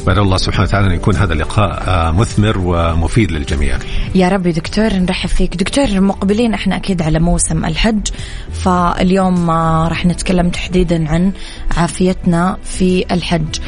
وأدعو 0.06 0.24
الله 0.24 0.36
سبحانه 0.36 0.64
وتعالى 0.68 0.86
أن 0.86 0.92
يكون 0.92 1.16
هذا 1.16 1.32
اللقاء 1.32 1.82
آه، 1.88 2.10
مثمر 2.10 2.58
ومفيد 2.58 3.32
للجميع. 3.32 3.78
يا 4.14 4.28
رب 4.28 4.42
دكتور 4.42 4.94
نرحب 4.94 5.28
فيك. 5.28 5.56
دكتور 5.56 6.00
مقبلين 6.00 6.54
إحنا 6.54 6.76
أكيد 6.76 7.02
على 7.02 7.18
موسم 7.18 7.64
الحج 7.64 8.08
فاليوم 8.52 9.50
آه، 9.50 9.88
راح 9.88 10.06
نتكلم 10.06 10.48
تحديدا 10.48 11.08
عن 11.08 11.32
عافيتنا 11.76 12.56
في 12.64 13.04
الحج. 13.10 13.58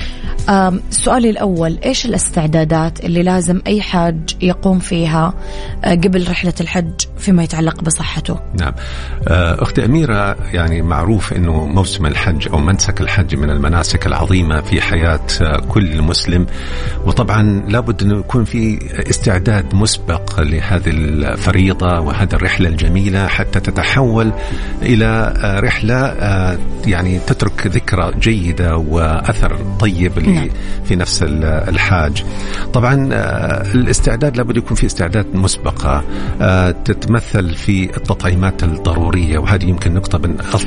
سؤالي 0.91 1.31
الأول 1.31 1.79
إيش 1.85 2.07
الاستعدادات 2.07 3.05
اللي 3.05 3.23
لازم 3.23 3.61
أي 3.67 3.83
حاج 3.83 4.37
يقوم 4.41 4.79
فيها 4.79 5.35
آه، 5.85 5.95
قبل 5.95 6.29
رحلة 6.31 6.55
الحج 6.61 6.93
فيما 7.19 7.43
يتعلق 7.43 7.83
بصحته؟ 7.83 8.41
نعم. 8.61 8.73
آه، 9.29 9.63
أختي 9.63 9.85
أميرة 9.85 10.37
يعني 10.53 10.83
معروف 10.83 11.33
أنه 11.33 11.67
موسم 11.67 12.07
الحج 12.07 12.49
أو 12.49 12.59
منسك 12.59 13.01
الحج 13.01 13.35
من 13.35 13.51
المناسك 13.51 14.07
العظيمة 14.07 14.61
في 14.61 14.81
حياة 14.81 15.27
آه، 15.43 15.61
كل 15.69 16.03
مسلم. 16.03 16.47
وطبعا 17.07 17.63
لابد 17.69 18.03
أنه 18.03 18.19
يكون 18.19 18.45
في 18.45 18.79
استعداد 19.11 19.75
مسبق 19.75 20.41
لهذه 20.41 20.91
الفريضة 20.91 22.01
وهذه 22.01 22.35
الرحلة 22.35 22.69
الجميلة 22.69 23.27
حتى 23.27 23.61
تتحول 23.61 24.33
إلى 24.83 25.35
رحلة 25.65 26.15
يعني 26.87 27.19
تترك 27.19 27.69
ذكرى 27.91 28.13
جيدة 28.21 28.77
وأثر 28.77 29.57
طيب 29.81 30.19
نعم. 30.19 30.49
في 30.85 30.97
نفس 30.97 31.25
الحاج 31.43 32.25
طبعا 32.73 33.09
آه، 33.13 33.73
الاستعداد 33.75 34.37
لابد 34.37 34.57
يكون 34.57 34.77
في 34.77 34.87
استعداد 34.87 35.27
مسبقة 35.35 36.05
آه، 36.41 36.71
تتمثل 36.71 37.55
في 37.55 37.97
التطعيمات 37.97 38.63
الضرورية 38.63 39.39
وهذه 39.39 39.65
يمكن 39.65 39.95
نقطة 39.95 40.19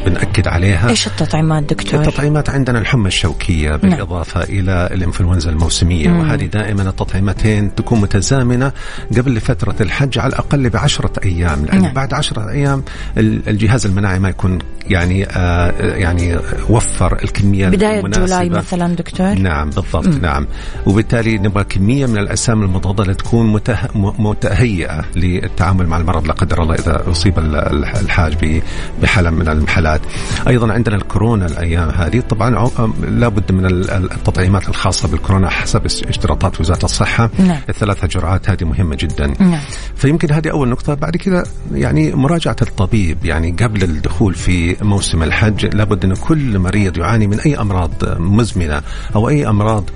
بنأكد 0.06 0.48
عليها 0.48 0.90
إيش 0.90 1.08
التطعيمات 1.08 1.64
دكتور؟ 1.64 2.02
التطعيمات 2.02 2.50
عندنا 2.50 2.80
الحمى 2.80 3.08
الشوكية 3.08 3.70
نعم. 3.70 3.78
بالإضافة 3.78 4.40
نعم. 4.40 4.50
إلى 4.50 4.90
الإنفلونزا 4.92 5.50
الموسمية 5.50 6.08
مم. 6.08 6.20
وهذه 6.20 6.46
دائما 6.46 6.90
التطعيمتين 6.90 7.76
تكون 7.76 8.02
متزامنة 8.02 8.72
قبل 9.18 9.40
فترة 9.40 9.76
الحج 9.82 10.20
على 10.20 10.30
الأقل 10.30 10.70
بعشرة 10.70 11.14
أيام 11.26 11.66
لأن 11.66 11.82
نعم. 11.82 11.94
بعد 11.94 12.14
عشرة 12.14 12.50
أيام 12.50 12.84
الجهاز 13.18 13.86
المناعي 13.86 14.20
ما 14.20 14.30
يكون 14.30 14.60
يعني 14.90 15.26
آه 15.30 15.72
يعني 15.82 16.38
وفر 16.70 17.24
الكميات 17.24 17.74
بداية 17.74 18.00
المناسبة. 18.00 18.26
جولاي 18.26 18.50
مثلا 18.50 18.96
دكتور 18.96 19.34
نعم 19.34 19.70
بالضبط 19.70 20.08
مم. 20.08 20.20
نعم 20.22 20.48
وبالتالي 20.86 21.38
نبغى 21.38 21.64
كمية 21.64 22.06
من 22.06 22.18
الأجسام 22.18 22.64
المضادة 22.64 23.04
لتكون 23.04 23.62
متهيئة 23.96 25.06
للتعامل 25.16 25.88
مع 25.88 25.98
المرض 25.98 26.28
لا 26.28 26.34
قدر 26.34 26.62
الله 26.62 26.76
إذا 26.76 27.04
أصيب 27.12 27.40
الحاج 27.40 28.62
بحالة 29.02 29.30
من 29.30 29.48
المحلات 29.48 30.02
أيضا 30.48 30.74
عندنا 30.74 30.96
الكورونا 30.96 31.46
الأيام 31.46 31.90
هذه 31.90 32.20
طبعا 32.20 32.70
لابد 33.02 33.52
من 33.52 33.66
التطعيمات 33.66 34.70
الخاصة 34.70 35.08
بالكورونا 35.08 35.50
حسب 35.50 35.86
اشتراطات 35.86 36.62
وزارة 36.62 36.86
الصحة 36.86 37.30
نعم. 37.40 37.60
الثلاثة 37.70 38.08
جرعات 38.08 38.50
هذه 38.50 38.64
مهمة 38.64 38.96
جدا 38.96 39.34
نعم. 39.40 39.62
فيمكن 39.96 40.32
هذه 40.32 40.52
أول 40.52 40.70
نقطة 40.70 40.94
بعد 40.94 41.18
كذا 41.18 41.44
يعني 41.74 42.12
مراجعة 42.12 42.56
الطبيب 42.62 43.26
يعني 43.26 43.52
قبل 43.52 43.84
الدخول 43.84 44.34
في 44.34 44.73
موسم 44.82 45.24
الحج. 45.24 45.66
لابد 45.66 46.06
أن 46.06 46.16
كل 46.16 46.60
مريض 46.60 46.98
يعاني 46.98 47.28
من 47.28 47.40
أي 47.40 47.58
أمراض 47.58 47.92
مزمنة 48.20 48.82
أو 49.16 49.30
أي 49.30 49.48
أمراض 49.50 49.90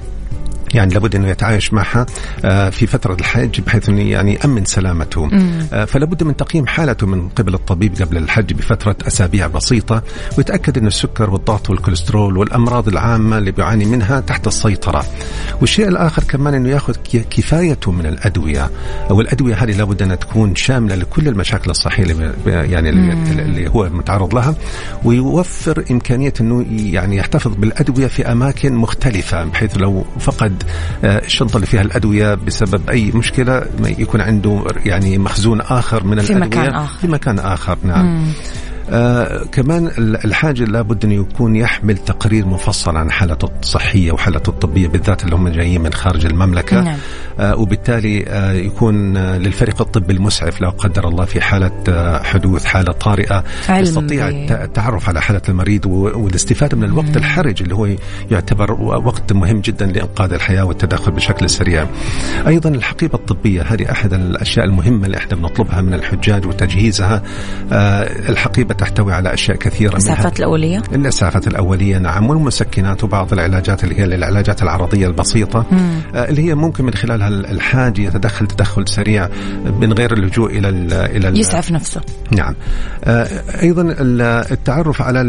يعني 0.74 0.94
لابد 0.94 1.16
إنه 1.16 1.28
يتعايش 1.28 1.74
معها 1.74 2.06
آه، 2.46 2.70
في 2.70 2.88
فترة 2.88 3.14
الحج 3.14 3.62
بحيث 3.62 3.90
إنه 3.90 4.02
يعني 4.02 4.34
يأمن 4.34 4.66
سلامته. 4.66 5.30
آه، 5.74 5.86
فلا 5.86 6.06
بد 6.06 6.24
من 6.24 6.36
تقييم 6.36 6.68
حالته 6.68 7.08
من 7.08 7.30
قبل 7.30 7.54
الطبيب 7.54 7.96
قبل 8.02 8.18
الحج 8.18 8.54
بفترة 8.54 8.96
أسابيع 9.08 9.48
بسيطة 9.48 10.04
ويتأكد 10.38 10.78
إن 10.78 10.88
السكر 10.88 11.30
والضغط 11.30 11.70
والكوليسترول 11.70 12.38
والأمراض 12.38 12.88
العامة 12.88 13.38
اللي 13.38 13.52
بيعاني 13.52 13.86
منها 13.86 14.20
تحت 14.20 14.48
السيطرة. 14.48 15.06
والشيء 15.62 15.88
الآخر 15.88 16.24
كمان 16.24 16.54
إنه 16.54 16.70
يأخذ 16.70 16.96
كفايته 17.30 17.92
من 17.92 18.06
الأدوية. 18.06 18.70
والأدوية 19.10 19.56
هذه 19.56 19.78
لابد 19.78 20.02
أنها 20.02 20.16
تكون 20.16 20.56
شاملة 20.56 20.96
لكل 20.96 21.28
المشاكل 21.28 21.72
الصحية 21.72 22.04
اللي 22.04 22.34
يعني 22.46 22.90
اللي 22.90 23.70
هو 23.70 23.90
متعرض 23.90 24.36
لها 24.36 24.56
ويوفر 25.04 25.84
إمكانية 25.92 26.34
إنه 26.42 26.66
يعني 26.70 27.18
يحتفظ 27.18 27.56
بالأدوية 27.56 28.08
في 28.08 28.32
أماكن 28.32 28.74
مختلفة 28.74 29.44
بحيث 29.44 29.78
لو 29.78 30.06
فقد 30.20 30.57
آه، 31.04 31.18
الشنطة 31.26 31.56
اللي 31.56 31.68
فيها 31.68 31.82
الأدوية 31.82 32.34
بسبب 32.36 32.90
أي 32.90 33.12
مشكلة 33.12 33.66
يكون 33.80 34.22
عنده 34.22 34.64
يعني 34.86 35.18
مخزون 35.18 35.62
آخر 35.62 36.04
من 36.04 36.20
في 36.20 36.34
الأدوية 36.34 36.62
مكان 36.62 36.74
آخر. 36.74 36.98
في 36.98 37.08
مكان 37.08 37.40
آخر 37.40 37.78
نعم 37.84 38.06
مم. 38.06 38.32
آه 38.90 39.44
كمان 39.52 39.92
الحاجة 39.98 40.64
لابد 40.64 41.06
أن 41.06 41.12
يكون 41.12 41.56
يحمل 41.56 41.98
تقرير 41.98 42.46
مفصل 42.46 42.98
عن 42.98 43.12
حالته 43.12 43.50
الصحية 43.62 44.12
وحالته 44.12 44.50
الطبية 44.50 44.88
بالذات 44.88 45.24
اللي 45.24 45.36
هم 45.36 45.50
جايين 45.50 45.82
من 45.82 45.94
خارج 45.94 46.26
المملكة 46.26 46.82
نعم. 46.82 46.98
آه 47.40 47.56
وبالتالي 47.56 48.26
آه 48.28 48.52
يكون 48.52 49.18
آه 49.18 49.38
للفريق 49.38 49.82
الطبي 49.82 50.14
المسعف 50.14 50.62
لو 50.62 50.70
قدر 50.70 51.08
الله 51.08 51.26
في 51.26 51.42
حالة 51.42 51.72
حدوث 52.24 52.66
حالة 52.66 52.92
طارئة 52.92 53.44
يستطيع 53.70 54.28
التعرف 54.30 55.10
على 55.10 55.22
حالة 55.22 55.42
المريض 55.50 55.86
والاستفادة 55.86 56.78
من 56.78 56.84
الوقت. 56.84 57.18
الحرج 57.18 57.62
اللي 57.62 57.76
هو 57.76 57.88
يعتبر 58.32 58.72
وقت 58.82 59.34
مهم 59.34 59.60
جدا 59.62 59.86
لإنقاذ 59.86 60.34
الحياة 60.34 60.64
والتدخل 60.66 61.12
بشكل 61.12 61.50
سريع. 61.50 61.86
أيضا 62.48 62.70
الحقيبة 62.70 63.16
الطبية 63.16 63.62
هذه 63.62 63.92
أحد 63.92 64.14
الأشياء 64.14 64.66
المهمة 64.66 65.06
اللي 65.06 65.18
إحنا 65.18 65.36
بنطلبها 65.36 65.82
من 65.82 65.94
الحجاج 65.94 66.46
وتجهيزها. 66.46 67.22
الحقيبة 68.30 68.74
تحتوي 68.74 69.14
على 69.14 69.34
أشياء 69.34 69.58
كثيرة 69.58 69.92
الإسعافات 69.92 70.40
الأولية؟ 70.40 70.82
الإسعافات 70.94 71.48
الأولية 71.48 71.98
نعم 71.98 72.30
والمسكنات 72.30 73.04
وبعض 73.04 73.34
العلاجات 73.34 73.84
اللي 73.84 74.00
هي 74.00 74.04
العلاجات 74.04 74.64
العرضية 74.64 75.08
البسيطة 75.08 75.66
مم. 75.72 76.02
آه، 76.16 76.30
اللي 76.30 76.42
هي 76.50 76.56
ممكن 76.56 76.86
من 76.86 76.94
خلالها 76.94 77.27
الحاج 77.28 78.00
يتدخل 78.00 78.48
تدخل 78.48 78.88
سريع 78.88 79.30
من 79.82 79.94
غير 79.94 80.14
اللجوء 80.14 80.58
إلى 80.58 80.70
ال 80.70 80.94
إلى 80.94 81.28
ال 81.28 81.40
يسعف 81.40 81.72
نفسه. 81.72 82.02
نعم. 82.32 82.56
آه، 83.04 83.28
أيضا 83.62 83.96
التعرف 84.52 85.02
على 85.02 85.22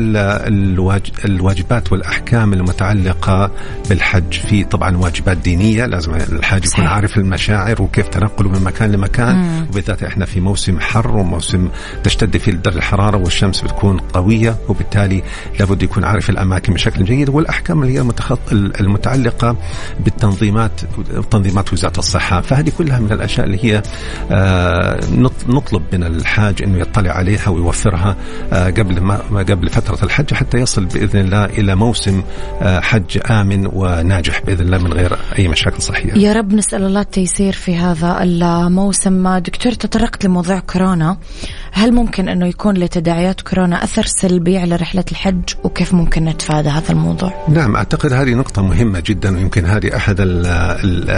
الواجبات 1.25 1.93
والأحكام 1.93 2.53
المتعلقة 2.53 3.51
بالحج. 3.89 4.33
في 4.33 4.65
طبعا 4.65 4.97
واجبات 4.97 5.37
دينية 5.37 5.87
لازم 5.87 6.15
الحاج 6.15 6.65
يكون 6.67 6.87
عارف 6.87 7.19
المشاعر 7.19 7.83
وكيف 7.83 8.09
تنقله 8.09 8.49
من 8.49 8.65
مكان 8.65 8.93
لمكان. 8.93 9.67
وبالذات 9.71 10.03
إحنا 10.03 10.25
في 10.25 10.41
موسم 10.41 10.81
حر 10.81 11.17
وموسم 11.17 11.69
تشتد 12.05 12.37
فيه 12.37 12.53
درجة 12.53 12.79
الحرارة 12.79 13.17
والشمس 13.17 13.49
الشمس 13.49 13.63
بتكون 13.63 13.99
قوية 13.99 14.57
وبالتالي 14.69 15.23
لابد 15.61 15.83
يكون 15.83 16.05
عارف 16.05 16.31
الأماكن 16.31 16.73
بشكل 16.73 17.05
جيد. 17.05 17.29
والأحكام 17.29 17.83
اللي 17.83 17.95
هي 17.95 18.05
المتعلقة 18.81 19.57
بالتنظيمات 20.01 20.81
تنظيمات 21.31 21.73
وزارة 21.89 21.99
الصحة 21.99 22.41
فهذه 22.41 22.73
كلها 22.79 22.99
من 22.99 23.13
الأشياء 23.13 23.47
اللي 23.47 23.65
هي 23.65 23.83
آه، 24.31 25.01
نطلب 25.49 25.83
من 25.93 26.05
الحاج 26.05 26.63
أنه 26.63 26.79
يطلع 26.79 27.11
عليها 27.11 27.49
ويوفرها 27.49 28.17
آه، 28.53 28.71
قبل 28.71 29.01
ما 29.01 29.45
قبل 29.49 29.69
فترة 29.69 30.05
الحج 30.05 30.35
حتى 30.35 30.59
يصل 30.59 30.85
بإذن 30.85 31.21
الله 31.21 31.45
إلى 31.45 31.75
موسم 31.75 32.23
آه، 32.63 32.81
حج 32.81 33.19
آمن 33.31 33.67
وناجح 33.73 34.41
بإذن 34.41 34.61
الله 34.61 34.79
من 34.79 34.93
غير 34.93 35.19
أي 35.39 35.49
مشاكل 35.49 35.83
صحية. 35.83 36.13
يا 36.15 36.33
رب 36.33 36.53
نسأل 36.55 36.83
الله 36.83 37.01
التيسير 37.01 37.53
في 37.53 37.77
هذا 37.77 38.23
الموسم. 38.23 39.39
دكتور 39.39 39.73
تطرقت 39.73 40.25
لموضوع 40.25 40.59
كورونا. 40.59 41.17
هل 41.79 41.93
ممكن 41.93 42.29
أنه 42.29 42.47
يكون 42.47 42.77
لتداعيات 42.77 43.41
كورونا 43.41 43.85
أثر 43.85 44.07
سلبي 44.07 44.59
على 44.59 44.77
رحلة 44.77 45.05
الحج 45.11 45.43
وكيف 45.65 45.95
ممكن 45.95 46.25
نتفادى 46.25 46.69
هذا 46.69 46.93
الموضوع؟ 46.93 47.47
نعم 47.49 47.77
أعتقد 47.77 48.13
هذه 48.13 48.35
نقطة 48.35 48.63
مهمة 48.63 49.03
جدا 49.07 49.37
ويمكن 49.37 49.65
هذه 49.65 49.97
أحد 49.97 50.21
ال 50.21 50.47
ال 50.47 51.11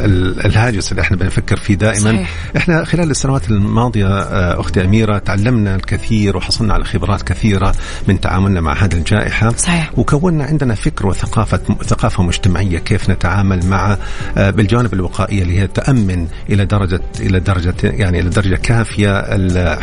ال 0.00 0.46
الهاجس 0.46 0.90
اللي 0.90 1.02
إحنا 1.02 1.16
بنفكر 1.16 1.56
فيه 1.56 1.74
دائما 1.74 2.12
صحيح. 2.12 2.30
إحنا 2.56 2.84
خلال 2.84 3.10
السنوات 3.10 3.50
الماضية 3.50 4.06
آه، 4.06 4.60
أختي 4.60 4.84
أميرة 4.84 5.18
تعلمنا 5.18 5.74
الكثير 5.74 6.36
وحصلنا 6.36 6.74
على 6.74 6.84
خبرات 6.84 7.22
كثيرة 7.22 7.74
من 8.08 8.20
تعاملنا 8.20 8.60
مع 8.60 8.72
هذه 8.72 8.94
الجائحة 8.94 9.50
صحيح. 9.50 9.98
وكونا 9.98 10.44
عندنا 10.44 10.74
فكر 10.74 11.06
وثقافة 11.06 11.60
ثقافة 11.84 12.22
مجتمعية 12.22 12.78
كيف 12.78 13.10
نتعامل 13.10 13.66
مع 13.66 13.96
آه، 14.36 14.50
بالجوانب 14.50 14.94
الوقائية 14.94 15.42
اللي 15.42 15.60
هي 15.60 15.66
تأمن 15.66 16.26
إلى 16.50 16.64
درجة 16.64 17.00
إلى 17.20 17.40
درجة 17.40 17.74
يعني 17.82 18.20
إلى 18.20 18.28
درجة 18.28 18.56
كافية 18.56 19.36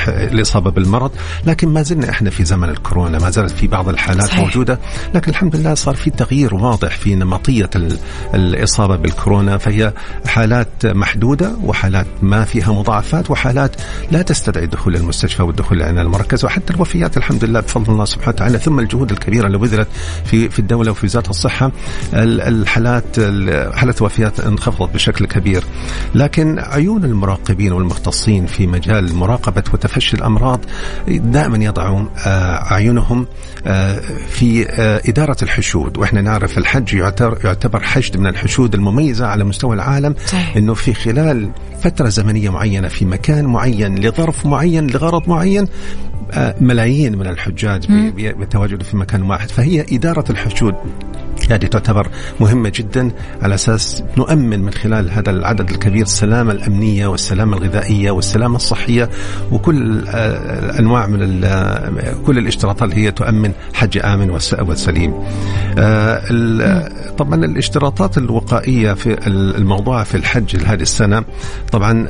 الإصابة 0.07 0.71
بالمرض 0.71 1.11
لكن 1.47 1.67
ما 1.69 1.81
زلنا 1.81 2.09
إحنا 2.09 2.29
في 2.29 2.45
زمن 2.45 2.69
الكورونا 2.69 3.19
ما 3.19 3.29
زالت 3.29 3.51
في 3.51 3.67
بعض 3.67 3.89
الحالات 3.89 4.25
صحيح. 4.27 4.39
موجودة 4.39 4.79
لكن 5.15 5.31
الحمد 5.31 5.55
لله 5.55 5.73
صار 5.73 5.95
في 5.95 6.09
تغيير 6.09 6.55
واضح 6.55 6.97
في 6.97 7.15
نمطية 7.15 7.69
الإصابة 8.33 8.95
بالكورونا 8.95 9.57
فهي 9.57 9.93
حالات 10.27 10.85
محدودة 10.85 11.51
وحالات 11.63 12.07
ما 12.21 12.43
فيها 12.45 12.71
مضاعفات 12.73 13.31
وحالات 13.31 13.75
لا 14.11 14.21
تستدعي 14.21 14.63
الدخول 14.63 14.93
للمستشفى 14.93 15.43
والدخول 15.43 15.77
العنايه 15.77 16.01
المركزه 16.05 16.45
وحتى 16.45 16.73
الوفيات 16.73 17.17
الحمد 17.17 17.43
لله 17.45 17.59
بفضل 17.59 17.93
الله 17.93 18.05
سبحانه 18.05 18.29
وتعالى 18.35 18.57
ثم 18.57 18.79
الجهود 18.79 19.11
الكبيرة 19.11 19.47
اللي 19.47 19.57
بذلت 19.57 19.87
في 20.25 20.49
في 20.49 20.59
الدولة 20.59 20.91
وفي 20.91 21.05
وزارة 21.05 21.29
الصحة 21.29 21.71
الحالات 22.13 23.19
حالات 23.73 23.97
الوفيات 23.97 24.39
انخفضت 24.39 24.93
بشكل 24.93 25.25
كبير 25.25 25.63
لكن 26.15 26.59
عيون 26.59 27.03
المراقبين 27.05 27.71
والمختصين 27.71 28.45
في 28.45 28.67
مجال 28.67 29.15
مراقبه 29.15 29.52
وتفشي 29.73 30.17
الأمراض 30.17 30.59
دائما 31.07 31.57
يضعون 31.57 32.09
آه، 32.25 32.71
أعينهم 32.71 33.27
آه، 33.67 33.99
في 34.29 34.69
آه، 34.69 35.01
إدارة 35.05 35.37
الحشود. 35.43 35.97
وإحنا 35.97 36.21
نعرف 36.21 36.57
الحج 36.57 36.93
يعتبر 37.43 37.79
حشد 37.79 38.17
من 38.17 38.27
الحشود 38.27 38.73
المميزة 38.73 39.25
على 39.25 39.43
مستوى 39.43 39.75
العالم 39.75 40.15
صحيح. 40.25 40.57
أنه 40.57 40.73
في 40.73 40.93
خلال 40.93 41.49
فترة 41.81 42.09
زمنية 42.09 42.49
معينة 42.49 42.87
في 42.87 43.05
مكان 43.05 43.45
معين 43.45 43.95
لظرف 43.95 44.45
معين 44.45 44.87
لغرض 44.87 45.29
معين 45.29 45.67
ملايين 46.61 47.17
من 47.17 47.27
الحجاج 47.27 47.85
بيتواجدوا 48.15 48.83
في 48.83 48.97
مكان 48.97 49.21
واحد. 49.21 49.51
فهي 49.51 49.85
إدارة 49.91 50.25
الحشود 50.29 50.75
هذه 51.51 51.65
تعتبر 51.65 52.07
مهمة 52.39 52.71
جدا 52.75 53.11
على 53.41 53.55
أساس 53.55 54.03
نؤمن 54.17 54.59
من 54.59 54.73
خلال 54.73 55.11
هذا 55.11 55.29
العدد 55.29 55.69
الكبير 55.69 56.03
السلامة 56.03 56.51
الأمنية 56.51 57.07
والسلامة 57.07 57.57
الغذائية 57.57 58.11
والسلامة 58.11 58.55
الصحية 58.55 59.09
وكل 59.51 60.03
الأنواع 60.07 61.07
من 61.07 61.41
كل 62.25 62.37
الاشتراطات 62.37 62.83
اللي 62.83 62.95
هي 62.95 63.11
تؤمن 63.11 63.51
حج 63.73 63.97
آمن 64.03 64.29
وسليم 64.67 65.13
طبعا 67.17 67.45
الاشتراطات 67.45 68.17
الوقائية 68.17 68.93
في 68.93 69.27
الموضوع 69.27 70.03
في 70.03 70.15
الحج 70.15 70.65
هذه 70.65 70.81
السنة 70.81 71.23
طبعا 71.71 72.07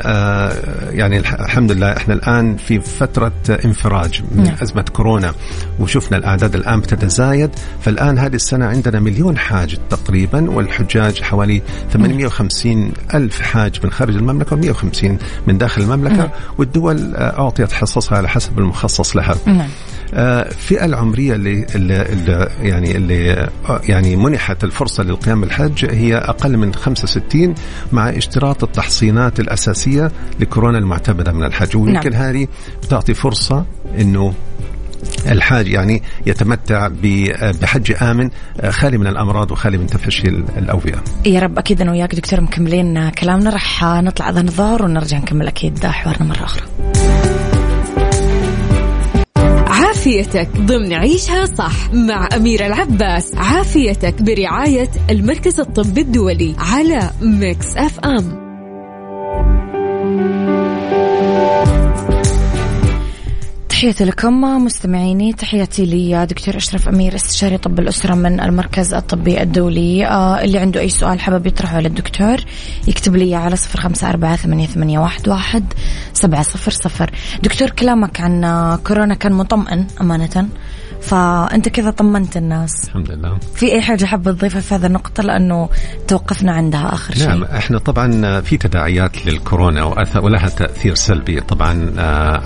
يعني 0.91 1.19
الحمد 1.19 1.71
لله 1.71 1.97
إحنا 1.97 2.13
الآن 2.13 2.57
في 2.57 2.79
فترة 2.79 3.33
انفراج 3.65 4.23
من 4.31 4.43
نعم. 4.43 4.55
أزمة 4.61 4.85
كورونا 4.93 5.33
وشفنا 5.79 6.17
الأعداد 6.17 6.55
الآن 6.55 6.79
بتتزايد 6.79 7.49
فالآن 7.81 8.19
هذه 8.19 8.35
السنة 8.35 8.65
عندنا 8.65 8.99
مليون 9.13 9.37
حاج 9.37 9.77
تقريبا 9.89 10.51
والحجاج 10.51 11.21
حوالي 11.21 11.61
850 11.91 12.91
ألف 13.13 13.41
حاج 13.41 13.79
من 13.83 13.91
خارج 13.91 14.15
المملكة 14.15 14.61
و150 14.61 15.05
من 15.47 15.57
داخل 15.57 15.81
المملكة 15.81 16.15
نعم. 16.15 16.29
والدول 16.57 17.15
أعطيت 17.15 17.71
حصصها 17.71 18.17
على 18.17 18.29
حسب 18.29 18.59
المخصص 18.59 19.15
لها 19.15 19.35
نعم. 19.45 19.67
الفئة 20.13 20.85
العمرية 20.85 21.35
اللي, 21.35 21.65
اللي, 21.75 22.01
اللي 22.01 22.49
يعني 22.61 22.95
اللي 22.95 23.49
يعني 23.83 24.15
منحت 24.15 24.63
الفرصة 24.63 25.03
للقيام 25.03 25.41
بالحج 25.41 25.85
هي 25.85 26.15
أقل 26.15 26.57
من 26.57 26.73
65 26.73 27.55
مع 27.91 28.09
اشتراط 28.09 28.63
التحصينات 28.63 29.39
الأساسية 29.39 30.11
لكورونا 30.39 30.77
المعتمدة 30.77 31.31
من 31.31 31.43
الحج 31.43 31.77
ويمكن 31.77 32.11
نعم. 32.11 32.21
هذه 32.21 32.47
بتعطي 32.83 33.13
فرصة 33.13 33.65
أنه 33.99 34.33
الحاج 35.27 35.67
يعني 35.67 36.03
يتمتع 36.25 36.89
بحج 37.61 38.03
آمن 38.03 38.29
خالي 38.69 38.97
من 38.97 39.07
الأمراض 39.07 39.51
وخالي 39.51 39.77
من 39.77 39.87
تفشي 39.87 40.27
الأوبئة. 40.57 41.03
يا 41.25 41.39
رب 41.39 41.57
أكيد 41.57 41.81
أنا 41.81 41.91
وياك 41.91 42.15
دكتور 42.15 42.41
مكملين 42.41 43.09
كلامنا 43.09 43.49
راح 43.49 43.83
نطلع 43.83 44.29
اذان 44.29 44.47
الظهر 44.47 44.83
ونرجع 44.83 45.17
نكمل 45.17 45.47
أكيد 45.47 45.85
حوارنا 45.85 46.23
مرة 46.29 46.43
أخرى. 46.43 46.63
عافيتك 49.67 50.49
ضمن 50.57 50.93
عيشها 50.93 51.45
صح 51.45 51.93
مع 51.93 52.29
أميرة 52.35 52.65
العباس 52.65 53.35
عافيتك 53.35 54.21
برعاية 54.21 54.89
المركز 55.09 55.59
الطبي 55.59 56.01
الدولي 56.01 56.55
على 56.59 57.09
Mix 57.21 57.77
FM 57.77 58.42
تحياتي 63.83 64.05
لكم 64.05 64.41
مستمعيني 64.41 65.33
تحياتي 65.33 65.85
لي 65.85 66.25
دكتور 66.25 66.57
أشرف 66.57 66.89
أمير 66.89 67.15
استشاري 67.15 67.57
طب 67.57 67.79
الأسرة 67.79 68.15
من 68.15 68.39
المركز 68.39 68.93
الطبي 68.93 69.41
الدولي. 69.41 70.05
آه 70.05 70.41
اللي 70.43 70.57
عنده 70.57 70.79
أي 70.79 70.89
سؤال 70.89 71.19
حابب 71.19 71.47
يطرحه 71.47 71.77
على 71.77 71.87
الدكتور 71.87 72.37
يكتب 72.87 73.15
لي 73.15 73.35
على 73.35 73.55
صفر 73.55 73.79
خمسة 73.79 74.09
أربعة 74.09 74.35
ثمانية, 74.35 74.99
واحد 75.27 75.73
سبعة 76.13 76.41
صفر 76.41 76.71
صفر 76.71 77.11
دكتور 77.43 77.69
كلامك 77.69 78.21
عن 78.21 78.45
كورونا 78.83 79.15
كان 79.15 79.31
مطمئن 79.31 79.87
أمانة 80.01 80.47
فأنت 81.05 81.69
كذا 81.69 81.91
طمنت 81.91 82.37
الناس. 82.37 82.85
الحمد 82.85 83.11
لله. 83.11 83.37
في 83.55 83.71
أي 83.71 83.81
حاجة 83.81 84.05
حابة 84.05 84.31
تضيفها 84.31 84.61
في 84.61 84.75
هذه 84.75 84.85
النقطة؟ 84.85 85.23
لأنه 85.23 85.69
توقفنا 86.07 86.51
عندها 86.51 86.93
آخر 86.93 87.13
شيء. 87.13 87.27
نعم 87.27 87.43
إحنا 87.43 87.77
طبعا 87.77 88.41
في 88.41 88.57
تداعيات 88.57 89.25
للكورونا 89.25 89.83
ولها 90.15 90.49
تأثير 90.49 90.95
سلبي 90.95 91.41
طبعا 91.41 91.93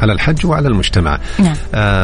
على 0.02 0.13
الحج 0.13 0.46
وعلى 0.46 0.67
المجتمع. 0.67 1.20
نعم. 1.39 1.56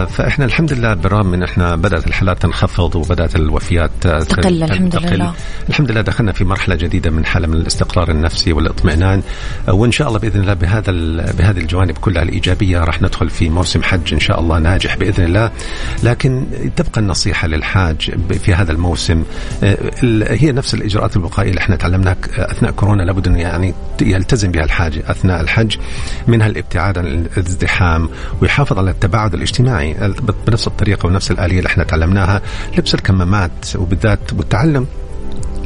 فإحنا 0.05 0.45
الحمد 0.45 0.73
لله 0.73 0.93
بالرغم 0.93 1.27
من 1.27 1.43
إحنا 1.43 1.75
بدأت 1.75 2.07
الحالات 2.07 2.41
تنخفض 2.41 2.95
وبدأت 2.95 3.35
الوفيات 3.35 3.91
تقل 4.03 4.63
الحمد 4.63 4.91
تقل. 4.91 5.15
لله. 5.15 5.33
الحمد 5.69 5.91
لله 5.91 6.01
دخلنا 6.01 6.31
في 6.31 6.43
مرحلة 6.43 6.75
جديدة 6.75 7.11
من 7.11 7.25
حالة 7.25 7.47
من 7.47 7.53
الاستقرار 7.53 8.11
النفسي 8.11 8.53
والاطمئنان. 8.53 9.21
وإن 9.67 9.91
شاء 9.91 10.07
الله 10.07 10.19
بإذن 10.19 10.41
الله 10.41 10.53
بهذا 10.53 10.91
بهذه 11.31 11.57
الجوانب 11.57 11.97
كلها 11.97 12.23
الإيجابية 12.23 12.79
راح 12.79 13.01
ندخل 13.01 13.29
في 13.29 13.49
موسم 13.49 13.83
حج 13.83 14.13
إن 14.13 14.19
شاء 14.19 14.39
الله 14.39 14.59
ناجح 14.59 14.97
بإذن 14.97 15.23
الله. 15.23 15.51
لكن 16.03 16.42
تبقى 16.75 17.01
النصيحة 17.01 17.47
للحاج 17.47 18.11
في 18.43 18.53
هذا 18.53 18.71
الموسم. 18.71 19.23
هي 20.23 20.51
نفس 20.51 20.73
الإجراءات 20.73 21.15
الوقائية 21.17 21.49
اللي 21.49 21.59
إحنا 21.61 21.75
تعلمناها 21.75 22.15
أثناء 22.37 22.71
كورونا. 22.71 23.03
لابد 23.03 23.27
أنه 23.27 23.39
يعني 23.39 23.73
يلتزم 24.01 24.51
بها 24.51 24.63
الحاج 24.63 25.01
أثناء 25.07 25.41
الحج 25.41 25.77
منها 26.27 26.47
الابتعاد 26.47 26.97
عن 26.97 27.05
الازدحام 27.07 28.09
ويحافظ 28.41 28.77
على 28.77 28.91
التباعد 28.91 29.33
الاجتماعي 29.33 29.95
بنفس 30.47 30.67
الطريقة 30.67 31.07
ونفس 31.07 31.31
الآلية 31.31 31.57
اللي 31.57 31.67
إحنا 31.67 31.83
تعلمناها 31.83 32.41
لبس 32.77 32.95
الكمامات 32.95 33.51
وبالذات 33.75 34.33
والتعلم 34.33 34.87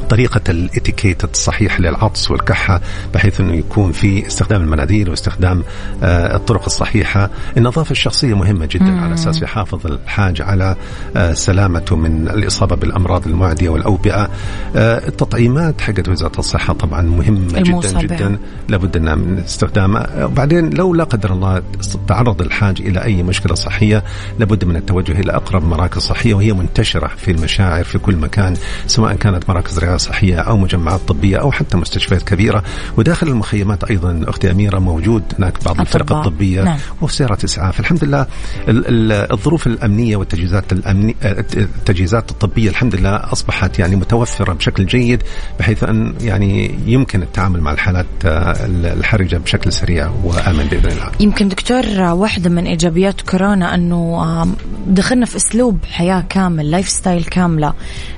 طريقة 0.10 0.42
الإتيكيت 0.50 1.24
الصحيح 1.24 1.80
للعطس 1.80 2.32
والكحة 2.32 2.82
بحيث 3.14 3.40
أنه 3.42 3.54
يكون 3.54 3.92
في 3.92 4.28
استخدام 4.28 4.62
المناديل 4.62 5.10
واستخدام 5.10 5.64
آه 6.04 6.36
الطرق 6.36 6.66
الصحيحة. 6.66 7.30
النظافة 7.58 7.92
الشخصية 7.92 8.34
مهمة 8.38 8.66
جدا 8.66 8.86
مم. 8.86 9.00
على 9.04 9.14
أساس 9.14 9.42
يحافظ 9.42 9.86
الحاج 9.88 10.42
على 10.42 10.76
آه 11.18 11.34
سلامته 11.34 11.96
من 11.96 12.28
الإصابة 12.30 12.76
بالأمراض 12.76 13.28
المعدية 13.28 13.70
والأوبئة. 13.70 14.30
آه 14.76 15.08
التطعيمات 15.08 15.82
حقت 15.82 16.10
وزارة 16.10 16.40
الصحة 16.40 16.74
طبعا 16.74 17.02
مهمة 17.02 17.60
جدا 17.62 18.00
جدا. 18.02 18.38
لابد 18.70 18.98
من 18.98 19.38
استخدامها 19.38 20.26
وبعدين 20.26 20.70
لو 20.70 20.94
لا 20.94 21.04
قدر 21.04 21.34
الله 21.34 21.62
تعرض 22.08 22.42
الحاج 22.42 22.82
إلى 22.82 23.04
أي 23.04 23.24
مشكلة 23.24 23.56
صحية 23.56 24.04
لابد 24.40 24.66
من 24.66 24.76
التوجه 24.76 25.12
إلى 25.12 25.32
أقرب 25.32 25.64
مراكز 25.68 26.02
صحية 26.02 26.34
وهي 26.34 26.54
منتشرة 26.54 27.08
في 27.18 27.32
المشاعر 27.32 27.84
في 27.84 27.98
كل 27.98 28.16
مكان 28.16 28.54
سواء 28.88 29.14
كانت 29.16 29.50
مراكز 29.50 29.80
رعاية 29.80 29.97
صحية 29.98 30.40
أو 30.40 30.58
مجمعات 30.58 31.00
طبية 31.08 31.38
أو 31.38 31.52
حتى 31.52 31.78
مستشفيات 31.78 32.24
كبيرة. 32.24 32.64
وداخل 32.98 33.28
المخيمات 33.28 33.84
أيضا 33.84 34.22
أختي 34.28 34.52
أميرة 34.52 34.80
موجود 34.80 35.24
هناك 35.40 35.64
بعض 35.64 35.82
الفرق 35.82 36.12
الطبية 36.12 36.62
نعم. 36.62 36.78
وسيارة 37.02 37.38
إسعاف 37.46 37.80
الحمد 37.80 38.04
لله 38.04 38.28
الظروف 38.68 39.68
الأمنية 39.68 40.16
والتجهيزات 40.16 40.72
الأمنية 40.72 41.14
التجهيزات 41.24 42.32
الطبية 42.32 42.70
الحمد 42.70 42.96
لله 42.96 43.16
أصبحت 43.16 43.80
يعني 43.80 43.96
متوفرة 43.96 44.54
بشكل 44.54 44.86
جيد 44.86 45.24
بحيث 45.60 45.84
أن 45.84 46.14
يعني 46.22 46.80
يمكن 46.86 47.22
التعامل 47.22 47.62
مع 47.62 47.72
الحالات 47.72 48.06
الحرجة 48.26 49.38
بشكل 49.38 49.74
سريع 49.74 50.10
وآمن 50.24 50.66
بإذن 50.66 50.92
الله. 50.92 51.12
يمكن 51.20 51.48
دكتور 51.48 51.86
واحدة 52.00 52.50
من 52.50 52.66
إيجابيات 52.66 53.22
كورونا 53.22 53.76
أنه 53.76 54.56
دخلنا 54.88 55.26
في 55.26 55.36
أسلوب 55.36 55.80
حياة 55.92 56.24
كامل 56.30 56.72
lifestyle 56.72 57.24
كاملة. 57.24 57.74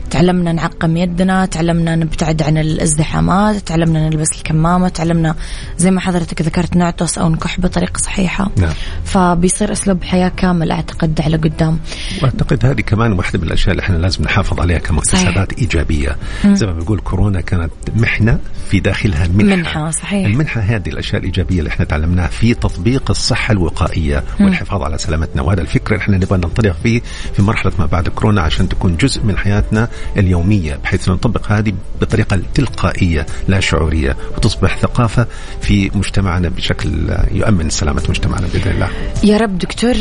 تعلمنا 0.10 0.54
نعقم 0.54 0.98
يدنا 0.98 1.46
تعلمنا 1.46 1.96
نبتعد 1.96 2.42
عن 2.42 2.58
الازدحامات 2.58 3.56
تعلمنا 3.56 4.10
نلبس 4.10 4.38
الكمامة 4.38 4.90
تعلمنا 4.90 5.36
زي 5.78 5.92
ما 5.92 6.02
حضرتك 6.02 6.42
ذكرت 6.42 6.76
نعطس 6.76 7.18
أو 7.18 7.30
نكح 7.30 7.60
بطريقة 7.60 7.98
صحيحة. 7.98 8.52
نعم. 8.58 8.74
فبيصير 9.06 9.72
أسلوب 9.72 10.04
حياة 10.04 10.30
كامل 10.38 10.72
أعتقد 10.72 11.22
على 11.22 11.38
قدام. 11.38 11.80
وأعتقد 12.22 12.66
هذه 12.66 12.82
كمان 12.82 13.12
واحدة 13.12 13.40
من 13.40 13.48
الأشياء 13.48 13.72
اللي 13.72 13.84
إحنا 13.84 13.98
لازم 13.98 14.24
نحافظ 14.24 14.60
عليها 14.60 14.78
كمكتسبات 14.78 15.54
إيجابية. 15.54 16.16
مم. 16.44 16.56
زي 16.56 16.66
ما 16.66 16.74
بنقول 16.74 17.00
كورونا 17.00 17.42
كانت 17.42 17.72
محنة 17.96 18.40
في 18.70 18.80
داخلها 18.80 19.28
منحة 19.28 19.56
منحة 19.56 19.92
صحيح. 19.92 20.26
المنحة 20.26 20.62
هذه 20.62 20.90
الأشياء 20.90 21.20
الإيجابية 21.22 21.60
اللي 21.60 21.70
إحنا 21.70 21.86
تعلمناها 21.86 22.28
في 22.28 22.54
تطبيق 22.54 23.10
الصحة 23.10 23.52
الوقائية. 23.52 24.24
والحفاظ 24.40 24.82
على 24.82 24.98
سلامتنا. 24.98 25.42
وهذا 25.42 25.62
الفكر 25.62 25.94
اللي 25.94 26.04
إحنا 26.04 26.18
نبغى 26.18 26.38
ننطلق 26.38 26.76
فيه 26.84 27.02
في 27.34 27.42
مرحلة 27.42 27.72
ما 27.80 27.86
بعد 27.86 28.08
كورونا 28.08 28.42
عشان 28.42 28.70
تكون 28.70 28.98
جزء 28.98 29.24
من 29.24 29.38
حياتنا. 29.38 29.88
اليومية 30.18 30.76
بحيث 30.84 31.10
نطبق 31.10 31.52
هذه 31.52 31.74
بطريقة 32.02 32.40
تلقائية 32.54 33.26
لا 33.48 33.60
شعورية 33.60 34.18
وتصبح 34.38 34.78
ثقافة 34.78 35.28
في 35.62 35.92
مجتمعنا 35.96 36.50
بشكل 36.50 36.90
يؤمن 37.32 37.70
سلامة 37.70 38.04
مجتمعنا 38.10 38.48
بإذن 38.54 38.72
الله. 38.72 38.90
يا 39.24 39.38
رب 39.38 39.58
دكتور 39.58 39.94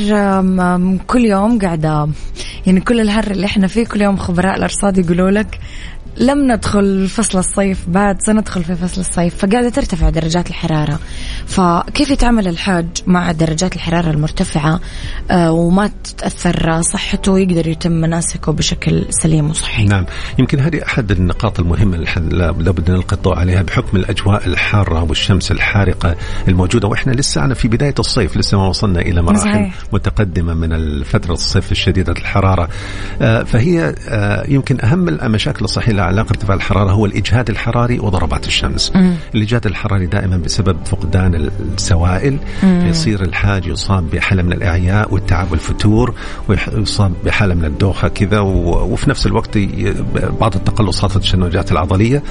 كل 1.07 1.25
يوم 1.25 1.59
قاعدة 1.59 2.09
يعني 2.67 2.81
كل 2.81 3.01
الهر 3.01 3.31
اللي 3.31 3.47
إحنا 3.47 3.67
فيه 3.67 3.85
كل 3.85 4.03
يوم 4.03 4.17
خبراء 4.17 4.57
الأرصاد 4.57 4.99
يقولوا 4.99 5.31
لك 5.31 5.59
لم 6.21 6.53
ندخل 6.53 7.09
فصل 7.09 7.39
الصيف 7.39 7.89
بعد 7.89 8.23
سندخل 8.23 8.65
في 8.65 8.75
فصل 8.75 9.01
الصيف 9.01 9.35
فقاعدة 9.37 9.69
ترتفع 9.69 10.11
درجات 10.11 10.51
الحرارة. 10.51 10.99
فكيف 11.47 12.11
يتعامل 12.11 12.49
الحاج 12.49 12.87
مع 13.07 13.33
درجات 13.33 13.77
الحرارة 13.77 14.11
المرتفعة؟ 14.11 14.81
وما 15.33 15.91
تتأثر 16.05 16.83
صحته 16.83 17.33
ويقدر 17.33 17.67
يتم 17.67 17.93
مناسكه 17.93 18.53
بشكل 18.53 19.05
سليم 19.11 19.51
وصحي 19.51 19.85
نعم. 19.85 20.07
يمكن 20.39 20.61
هذه 20.61 20.83
أحد 20.85 21.11
النقاط 21.11 21.61
المهمة 21.61 21.97
اللي 21.97 22.55
لابد 22.59 22.91
نلقي 22.91 23.17
الضوء 23.17 23.39
عليها 23.39 23.63
بحكم 23.63 23.97
الأجواء 23.97 24.47
الحارة 24.47 25.03
والشمس 25.03 25.51
الحارقة 25.51 26.17
الموجودة. 26.49 26.89
وإحنا 26.89 27.13
لسه 27.13 27.45
أنا 27.45 27.55
في 27.55 27.69
بداية 27.69 27.95
الصيف 27.99 28.37
لسه 28.37 28.59
ما 28.59 28.69
وصلنا 28.69 29.01
إلى 29.01 29.23
مراحل 29.23 29.41
صحيح. 29.41 29.75
متقدمة 29.93 30.55
من 30.55 31.03
فترة 31.03 31.33
الصيف 31.33 31.73
الشديدة 31.73 32.13
الحرارة. 32.13 32.69
فهي 33.45 33.95
يمكن 34.49 34.81
أهم 34.81 35.09
المشاكل 35.09 35.65
الصحية 35.65 36.08
علاقة 36.09 36.31
ارتفاع 36.31 36.57
الحرارة 36.57 36.91
هو 36.91 37.07
الإجهاد 37.07 37.51
الحراري 37.51 37.99
وضربات 37.99 38.47
الشمس. 38.47 38.93
مم. 38.95 39.15
الإجهاد 39.35 39.67
الحراري 39.67 40.07
دائما 40.07 40.37
بسبب 40.37 40.77
فقدان 40.85 41.51
السوائل. 41.75 42.39
فيصير 42.61 43.23
الحاج 43.23 43.67
يصاب 43.67 44.11
بحالة 44.11 44.43
من 44.43 44.53
الإعياء 44.53 45.15
والتعب 45.15 45.51
والفتور 45.51 46.15
ويصاب 46.49 47.13
بحالة 47.25 47.55
من 47.55 47.65
الدوخة 47.65 48.09
كذا 48.09 48.41
وفي 48.41 49.11
نفس 49.11 49.27
الوقت 49.27 49.59
بعض 50.41 50.55
التقلصات 50.55 51.15
والتشنجات 51.15 51.73
العضلية. 51.73 52.23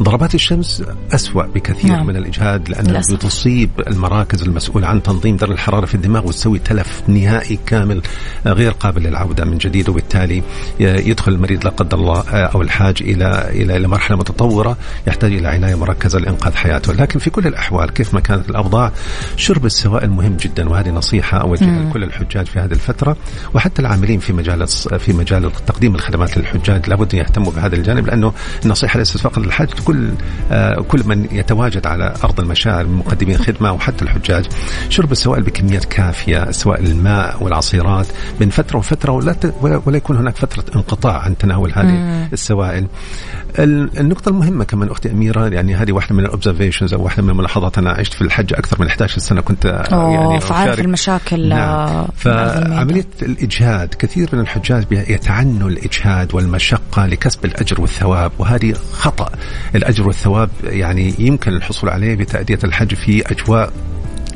ضربات 0.00 0.34
الشمس 0.34 0.82
أسوأ 1.14 1.42
بكثير 1.42 1.90
نعم. 1.90 2.06
من 2.06 2.16
الإجهاد 2.16 2.68
لانها 2.68 3.00
تصيب 3.00 3.70
المراكز 3.86 4.42
المسؤولة 4.42 4.86
عن 4.86 5.02
تنظيم 5.02 5.36
درجة 5.36 5.52
الحرارة 5.52 5.86
في 5.86 5.94
الدماغ 5.94 6.26
وتسوي 6.26 6.58
تلف 6.58 7.02
نهائي 7.08 7.58
كامل 7.66 8.02
غير 8.46 8.72
قابل 8.72 9.02
للعودة 9.02 9.44
من 9.44 9.58
جديد 9.58 9.88
وبالتالي 9.88 10.42
يدخل 10.80 11.32
المريض 11.32 11.64
لا 11.64 11.70
قدر 11.70 11.98
الله 11.98 12.20
أو 12.30 12.62
الحاج 12.62 13.02
إلى 13.12 13.48
إلى 13.62 13.76
إلى 13.76 13.88
مرحلة 13.88 14.16
متطورة 14.16 14.76
يحتاج 15.06 15.32
إلى 15.32 15.48
عناية 15.48 15.74
مركزة 15.74 16.18
لإنقاذ 16.18 16.54
حياته، 16.54 16.92
لكن 16.92 17.18
في 17.18 17.30
كل 17.30 17.46
الأحوال 17.46 17.90
كيف 17.90 18.14
ما 18.14 18.20
كانت 18.20 18.50
الأوضاع 18.50 18.92
شرب 19.36 19.66
السوائل 19.66 20.10
مهم 20.10 20.36
جدا 20.36 20.68
وهذه 20.68 20.90
نصيحة 20.90 21.38
اوجهها 21.38 21.88
لكل 21.88 22.04
الحجاج 22.04 22.46
في 22.46 22.58
هذه 22.58 22.72
الفترة 22.72 23.16
وحتى 23.54 23.82
العاملين 23.82 24.18
في 24.18 24.32
مجال 24.32 24.66
في 24.98 25.12
مجال 25.12 25.52
تقديم 25.66 25.94
الخدمات 25.94 26.38
للحجاج 26.38 26.88
لابد 26.88 27.14
أن 27.14 27.20
يهتموا 27.20 27.52
بهذا 27.52 27.76
الجانب 27.76 28.06
لأنه 28.06 28.32
النصيحة 28.64 28.98
ليست 28.98 29.18
فقط 29.18 29.38
للحاج 29.38 29.68
كل 29.84 30.10
آه، 30.50 30.80
كل 30.80 31.02
من 31.06 31.28
يتواجد 31.32 31.86
على 31.86 32.14
أرض 32.24 32.40
المشاعر 32.40 32.86
من 32.86 32.96
مقدمين 32.96 33.38
خدمه 33.38 33.72
وحتى 33.72 34.04
الحجاج 34.04 34.46
شرب 34.88 35.12
السوائل 35.12 35.42
بكميات 35.42 35.84
كافية 35.84 36.50
سواء 36.50 36.80
الماء 36.80 37.42
والعصيرات 37.42 38.06
من 38.40 38.50
فترة 38.50 38.78
وفترة 38.78 39.12
ولا 39.12 39.36
ولا 39.62 39.96
يكون 39.96 40.16
هناك 40.16 40.36
فترة 40.36 40.64
انقطاع 40.76 41.18
عن 41.18 41.38
تناول 41.38 41.72
هذه 41.74 42.28
السوائل. 42.32 42.86
النقطة 43.58 44.28
المهمة 44.28 44.64
كمان 44.64 44.88
أختي 44.88 45.10
أميرة 45.10 45.48
يعني 45.48 45.74
هذه 45.74 45.92
واحدة 45.92 46.14
من 46.14 46.24
الأوبزرفيشنز 46.24 46.94
أو 46.94 47.02
واحدة 47.04 47.22
من 47.22 47.30
الملاحظات 47.30 47.78
أنا 47.78 47.90
عشت 47.90 48.14
في 48.14 48.22
الحج 48.22 48.52
أكثر 48.52 48.76
من 48.80 48.86
11 48.86 49.18
سنة 49.18 49.40
كنت 49.40 49.64
يعني 49.92 50.40
فعارف 50.40 50.80
المشاكل 50.80 51.48
نعم. 51.48 51.58
آه، 51.58 52.08
فعملية 52.16 53.06
الإجهاد 53.22 53.94
كثير 53.94 54.28
من 54.32 54.40
الحجاج 54.40 54.84
يتعنوا 54.90 55.68
الإجهاد 55.68 56.34
والمشقة 56.34 57.06
لكسب 57.06 57.44
الأجر 57.44 57.80
والثواب 57.80 58.32
وهذه 58.38 58.74
خطأ. 58.92 59.30
الأجر 59.74 60.06
والثواب 60.06 60.50
يعني 60.64 61.14
يمكن 61.18 61.52
الحصول 61.52 61.90
عليه 61.90 62.14
بتأدية 62.14 62.58
الحج 62.64 62.94
في 62.94 63.32
أجواء 63.32 63.72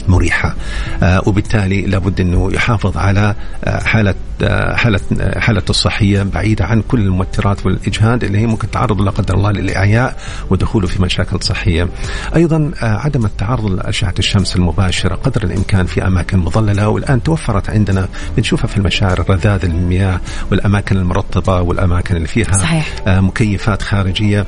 مريحة. 0.09 0.55
آه 1.02 1.22
وبالتالي 1.26 1.82
لابد 1.82 2.20
أنه 2.20 2.52
يحافظ 2.52 2.96
على 2.96 3.34
آه 3.64 3.80
حالة 3.84 4.14
آه 4.42 4.74
حالة 4.76 5.00
حالته 5.36 5.70
الصحية 5.70 6.22
بعيدة 6.22 6.64
عن 6.64 6.82
كل 6.88 7.00
الموترات 7.00 7.66
والإجهاد 7.66 8.24
اللي 8.24 8.38
هي 8.38 8.46
ممكن 8.46 8.70
تعرض 8.70 9.00
لا 9.02 9.11
قدر 9.11 9.34
الله 9.34 9.50
للإعياء 9.50 10.16
ودخوله 10.50 10.86
في 10.86 11.02
مشاكل 11.02 11.42
صحية. 11.42 11.88
أيضا 12.36 12.70
عدم 12.82 13.24
التعرض 13.24 13.66
لأشعة 13.66 14.14
الشمس 14.18 14.57
المباشرة 14.57 15.14
قدر 15.14 15.42
الإمكان 15.44 15.86
في 15.86 16.07
أماكن 16.07 16.38
مظللة 16.38 16.88
والآن 16.88 17.22
توفرت 17.22 17.70
عندنا 17.70 18.09
بنشوفها 18.36 18.66
في 18.66 18.76
المشاعر 18.76 19.24
رذاذ 19.30 19.64
المياه 19.64 20.20
والأماكن 20.50 20.96
المرطبة 20.96 21.61
والأماكن 21.61 22.16
اللي 22.16 22.28
فيها 22.28 22.52
صحيح. 22.52 22.86
مكيفات 23.07 23.82
خارجية. 23.82 24.46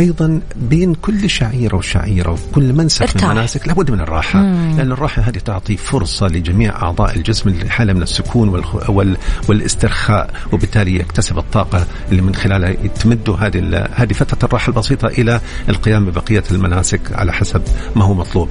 أيضا 0.00 0.40
بين 0.56 0.94
كل 0.94 1.30
شعيرة 1.30 1.76
وشعيرة 1.76 2.30
وكل 2.50 2.72
منسك 2.72 3.16
من 3.16 3.22
المناسك 3.22 3.68
لابد 3.68 3.90
من 3.90 4.00
الراحة 4.00 4.40
لأن 4.42 4.92
الراحة 4.98 5.22
هذه 5.22 5.38
تعطي 5.38 5.76
فرصة 5.76 6.26
لجميع 6.26 6.82
أعضاء 6.82 7.16
الجسم 7.16 7.50
لحالة 7.50 7.92
من 7.92 8.02
السكون 8.02 8.48
وال... 8.88 9.16
والاسترخاء 9.48 10.34
وبالتالي 10.52 10.94
يكتسب 10.96 11.38
الطاقة 11.38 11.86
اللي 12.10 12.22
من 12.22 12.34
خلالها 12.34 12.72
تمد 12.72 13.30
هذه 13.30 13.88
هذه 13.94 14.12
فترة 14.12 14.38
الراحة 14.46 14.70
البسيطة 14.70 15.08
إلى 15.08 15.40
القيام 15.68 16.04
ببقية 16.06 16.42
المناسك 16.50 17.00
على 17.12 17.32
حسب 17.32 17.62
ما 17.96 18.04
هو 18.04 18.14
مطلوب. 18.14 18.48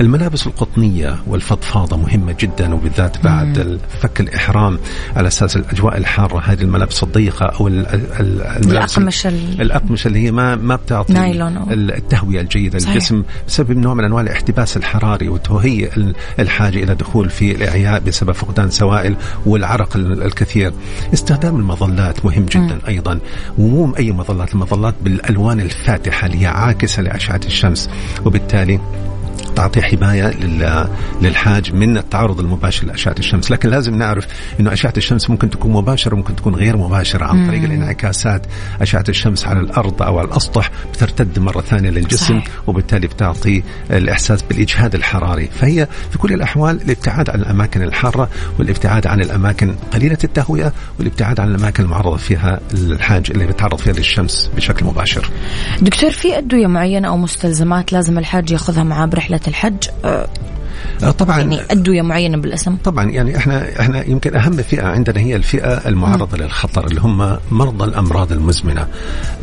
الملابس 0.00 0.46
القطنية 0.46 1.16
والفضفاضة 1.26 1.96
مهمة 1.96 2.36
جدا 2.40 2.74
وبالذات 2.74 3.24
بعد 3.24 3.80
فك 4.00 4.20
الإحرام 4.20 4.78
على 5.16 5.28
أساس 5.28 5.56
الأجواء 5.56 5.96
الحارة 5.96 6.40
هذه 6.40 6.62
الملابس 6.62 7.02
الضيقة 7.02 7.46
أو 7.46 7.68
الملابس 7.68 8.98
الأقمشة 8.98 9.28
الأقمشة 9.28 10.08
اللي 10.08 10.26
هي 10.26 10.30
ما 10.30 10.56
ما 10.56 10.76
بتعطي 10.76 11.12
نايلون. 11.12 11.66
التهوية 11.70 12.40
الجيدة 12.40 12.78
للجسم 12.78 13.22
بسبب 13.48 13.70
نوع 13.78 13.94
من 13.94 14.04
أنواع 14.04 14.22
الاحتباس 14.22 14.76
الحراري 14.76 15.28
الحاجة 16.38 16.82
إلى 16.82 16.94
دخول 16.94 17.30
في 17.30 17.52
الإعياء 17.52 18.00
بسبب 18.00 18.32
فقدان 18.32 18.70
سوائل 18.70 19.16
والعرق 19.46 19.96
الكثير. 19.96 20.72
استخدام 21.14 21.56
المظلات 21.56 22.24
مهم 22.24 22.44
جدا 22.44 22.74
م. 22.74 22.80
أيضا. 22.88 23.18
ومو 23.58 23.94
أي 23.98 24.12
مظلات 24.12 24.52
المظلات 24.54 24.94
بالألوان 25.02 25.60
الفاتحة 25.60 26.26
اللي 26.26 26.42
هي 26.42 26.46
عاكسة 26.46 27.02
لأشعة 27.02 27.40
الشمس. 27.46 27.90
وبالتالي 28.24 28.80
تعطي 29.56 29.82
حماية 29.82 30.34
للحاج 31.22 31.72
من 31.74 31.98
التعرض 31.98 32.40
المباشر 32.40 32.86
لأشعة 32.86 33.14
الشمس، 33.18 33.50
لكن 33.50 33.68
لازم 33.68 33.94
نعرف 33.94 34.26
إنه 34.60 34.72
أشعة 34.72 34.92
الشمس 34.96 35.30
ممكن 35.30 35.50
تكون 35.50 35.72
مباشرة 35.72 36.14
وممكن 36.14 36.36
تكون 36.36 36.54
غير 36.54 36.76
مباشرة 36.76 37.24
عن 37.24 37.46
طريق 37.46 37.62
الانعكاسات، 37.62 38.46
أشعة 38.80 39.04
الشمس 39.08 39.46
على 39.46 39.60
الأرض 39.60 40.02
أو 40.02 40.18
على 40.18 40.28
الأسطح 40.28 40.70
بترتد 40.92 41.38
مرة 41.38 41.60
ثانية 41.60 41.90
للجسم 41.90 42.40
صحيح. 42.40 42.48
وبالتالي 42.66 43.06
بتعطي 43.06 43.62
الإحساس 43.90 44.42
بالإجهاد 44.42 44.94
الحراري، 44.94 45.48
فهي 45.60 45.88
في 46.10 46.18
كل 46.18 46.32
الأحوال 46.32 46.82
الابتعاد 46.82 47.30
عن 47.30 47.40
الأماكن 47.40 47.82
الحارة 47.82 48.28
والابتعاد 48.58 49.06
عن 49.06 49.20
الأماكن 49.20 49.74
قليلة 49.92 50.18
التهوية 50.24 50.72
والابتعاد 50.98 51.40
عن 51.40 51.48
الأماكن 51.48 51.82
المعرضة 51.82 52.16
فيها 52.16 52.60
الحاج 52.74 53.30
اللي 53.30 53.46
بيتعرض 53.46 53.78
فيها 53.78 53.92
للشمس 53.92 54.50
بشكل 54.56 54.86
مباشر. 54.86 55.30
دكتور 55.82 56.10
في 56.10 56.38
أدوية 56.38 56.66
معينة 56.66 57.08
أو 57.08 57.16
مستلزمات 57.16 57.92
لازم 57.92 58.18
الحاج 58.18 58.50
ياخذها 58.50 58.82
معاه 58.82 59.06
برحلة 59.06 59.40
الحج 59.48 59.88
آه، 60.04 60.28
طبعا. 61.18 61.38
يعني 61.38 61.60
ادويه 61.70 62.02
معينه 62.02 62.36
بالأسم. 62.36 62.76
طبعا 62.76 63.10
يعني 63.10 63.36
إحنا 63.36 63.80
إحنا 63.80 64.04
يمكن 64.04 64.36
أهم 64.36 64.52
فئة 64.52 64.86
عندنا 64.86 65.20
هي 65.20 65.36
الفئة 65.36 65.88
المعرضة 65.88 66.36
م. 66.38 66.42
للخطر 66.42 66.86
اللي 66.86 67.00
هم 67.00 67.36
مرضى 67.50 67.84
الأمراض 67.84 68.32
المزمنة. 68.32 68.86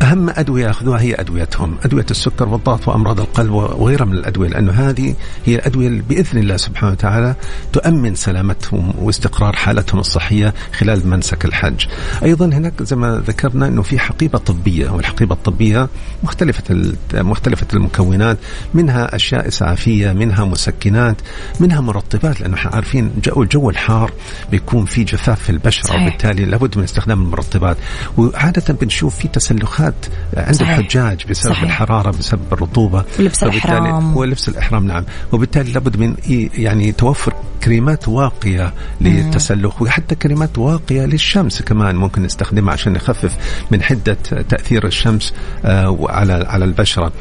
أهم 0.02 0.30
أدوية 0.30 0.66
يأخذوها 0.66 1.00
هي 1.00 1.14
أدويتهم 1.14 1.76
أدوية 1.84 2.06
السكر 2.10 2.48
والضغط 2.48 2.88
وأمراض 2.88 3.20
القلب 3.20 3.52
وغيرها 3.52 4.04
من 4.04 4.12
الأدوية 4.12 4.48
لأنه 4.48 4.72
هذه 4.72 5.14
هي 5.46 5.54
الأدوية 5.54 5.86
اللي 5.88 6.02
بإذن 6.08 6.38
الله 6.38 6.56
سبحانه 6.56 6.92
وتعالى 6.92 7.34
تؤمن 7.72 8.14
سلامتهم 8.14 8.92
واستقرار 8.98 9.56
حالتهم 9.56 10.00
الصحية 10.00 10.54
خلال 10.78 11.08
منسك 11.08 11.44
الحج. 11.44 11.86
أيضا 12.24 12.46
هناك 12.46 12.82
زي 12.82 12.96
ما 12.96 13.22
ذكرنا 13.26 13.68
إنه 13.68 13.82
في 13.82 13.98
حقيبة 13.98 14.38
طبية 14.38 14.90
والحقيبة 14.90 15.34
الطبية 15.34 15.88
مختلفة 16.22 16.92
مختلفة 17.14 17.66
المكونات 17.74 18.38
منها 18.74 19.16
أشياء 19.16 19.48
إسعافية 19.48 20.12
منها 20.12 20.44
مسكنات. 20.44 21.16
منها 21.60 21.80
مرطبات 21.80 22.40
لأنه 22.40 22.54
إحنا 22.54 22.70
عارفين 22.70 23.10
جو 23.24 23.42
الجو 23.42 23.70
الحار 23.70 24.12
بيكون 24.50 24.84
في 24.84 25.04
جفاف 25.04 25.42
في 25.42 25.50
البشرة 25.50 25.86
صحيح. 25.86 26.02
وبالتالي 26.02 26.44
لابد 26.44 26.78
من 26.78 26.84
استخدام 26.84 27.22
المرطبات 27.22 27.76
وعادة 28.18 28.74
بنشوف 28.74 29.16
في 29.18 29.28
تسلخات 29.28 29.94
عند 30.36 30.54
صحيح. 30.54 30.78
الحجاج 30.78 31.24
بسبب 31.30 31.52
صحيح. 31.52 31.62
الحرارة 31.62 32.10
بسبب 32.10 32.40
الرطوبة 32.52 33.04
ولبس 33.18 33.42
الإحرام 33.42 34.16
ولبس 34.16 34.48
الإحرام 34.48 34.86
نعم 34.86 35.04
وبالتالي 35.32 35.72
لابد 35.72 35.96
من 35.96 36.14
يعني 36.58 36.92
توفر 36.92 37.34
كريمات 37.64 38.08
واقية 38.08 38.72
للتسلخ 39.00 39.82
وحتى 39.82 40.14
كريمات 40.14 40.58
واقية 40.58 41.04
للشمس 41.04 41.62
كمان 41.62 41.96
ممكن 41.96 42.22
نستخدمها 42.22 42.72
عشان 42.72 42.92
نخفف 42.92 43.36
من 43.70 43.82
حدة 43.82 44.16
تأثير 44.48 44.86
الشمس 44.86 45.32
آه، 45.64 45.98
على 46.08 46.32
على 46.32 46.64
البشرة 46.64 47.12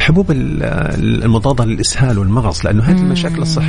حبوب 0.00 0.26
المضادة 0.30 1.64
للإسهال 1.64 2.18
والمغص 2.18 2.64
لأنه 2.64 2.82
هذه 2.82 2.98
المشاكل 2.98 3.42
الصحية 3.42 3.65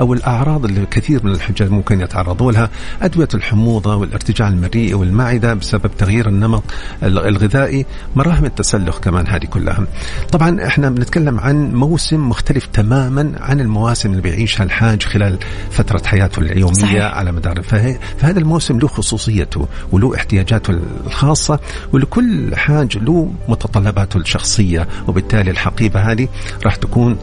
أو 0.00 0.12
الأعراض 0.12 0.64
اللي 0.64 0.86
كثير 0.86 1.26
من 1.26 1.32
الحجاج 1.32 1.70
ممكن 1.70 2.00
يتعرضوا 2.00 2.52
لها. 2.52 2.70
أدوية 3.02 3.28
الحموضة 3.34 3.96
والارتجاع 3.96 4.48
المريء 4.48 4.94
والمعدة 4.94 5.54
بسبب 5.54 5.90
تغيير 5.98 6.28
النمط 6.28 6.62
الغذائي. 7.02 7.86
مراهم 8.16 8.44
التسلخ 8.44 8.98
كمان 8.98 9.26
هذه 9.26 9.44
كلها. 9.44 9.86
طبعا 10.32 10.66
إحنا 10.66 10.90
بنتكلم 10.90 11.40
عن 11.40 11.74
موسم 11.74 12.28
مختلف 12.28 12.66
تماما 12.66 13.32
عن 13.40 13.60
المواسم 13.60 14.10
اللي 14.10 14.22
بيعيشها 14.22 14.64
الحاج 14.64 15.02
خلال 15.02 15.38
فترة 15.70 16.02
حياته 16.06 16.40
اليومية 16.40 16.74
صحيح. 16.74 17.04
على 17.04 17.32
مدار. 17.32 17.62
فهذا 17.62 18.38
الموسم 18.38 18.78
له 18.78 18.88
خصوصيته 18.88 19.68
وله 19.92 20.16
احتياجاته 20.16 20.80
الخاصة 21.06 21.60
ولكل 21.92 22.56
حاج 22.56 22.98
له 22.98 23.32
متطلباته 23.48 24.16
الشخصية. 24.16 24.88
وبالتالي 25.08 25.50
الحقيبة 25.50 26.00
هذه 26.00 26.28
راح 26.64 26.76
تكون 26.76 27.16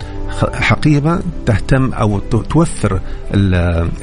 حقيبة 0.53 1.19
تهتم 1.45 1.93
أو 1.93 2.04
توفر 2.49 2.99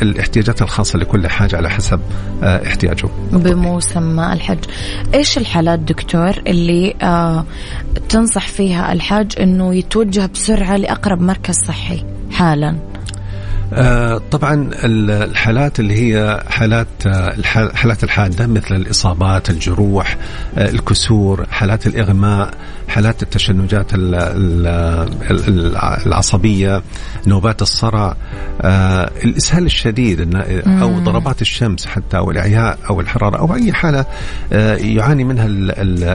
الاحتياجات 0.02 0.62
الخاصة 0.62 0.98
لكل 0.98 1.28
حاجة 1.28 1.56
على 1.56 1.70
حسب 1.70 2.00
آه، 2.42 2.66
احتياجه. 2.66 3.08
بموسم 3.32 4.20
الحج. 4.20 4.58
إيش 5.14 5.38
الحالات 5.38 5.78
دكتور 5.78 6.42
اللي 6.46 6.94
آه، 7.02 7.44
تنصح 8.08 8.46
فيها 8.48 8.92
الحاج 8.92 9.32
إنه 9.40 9.74
يتوجه 9.74 10.26
بسرعة 10.26 10.76
لأقرب 10.76 11.20
مركز 11.20 11.54
صحي 11.66 12.04
حالا؟ 12.30 12.91
طبعا 14.30 14.70
الحالات 14.84 15.80
اللي 15.80 15.94
هي 15.94 16.42
حالات 16.48 16.86
آه، 17.06 17.34
الحالات 17.36 18.04
الحادة 18.04 18.46
مثل 18.46 18.74
الإصابات 18.74 19.50
الجروح 19.50 20.16
آه 20.58 20.70
الكسور 20.70 21.46
حالات 21.50 21.86
الإغماء 21.86 22.50
حالات 22.88 23.22
التشنجات 23.22 23.86
العصبية 26.06 26.82
نوبات 27.26 27.62
الصرع 27.62 28.16
آه 28.60 29.10
الإسهال 29.24 29.66
الشديد 29.66 30.34
أو 30.66 30.98
ضربات 30.98 31.42
الشمس 31.42 31.86
حتى 31.86 32.16
أو 32.16 32.30
الإعياء 32.30 32.78
أو 32.90 33.00
الحرارة 33.00 33.38
أو 33.38 33.54
أي 33.54 33.72
حالة 33.72 34.06
آه 34.52 34.76
يعاني 34.76 35.24
منها 35.24 35.46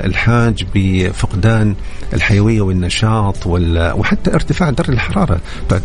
الحاج 0.06 0.66
بفقدان 0.76 1.76
الحيوية 2.14 2.62
والنشاط 2.62 3.48
وحتى 3.48 4.34
ارتفاع 4.34 4.70
درجة 4.70 4.92
الحرارة. 4.92 5.40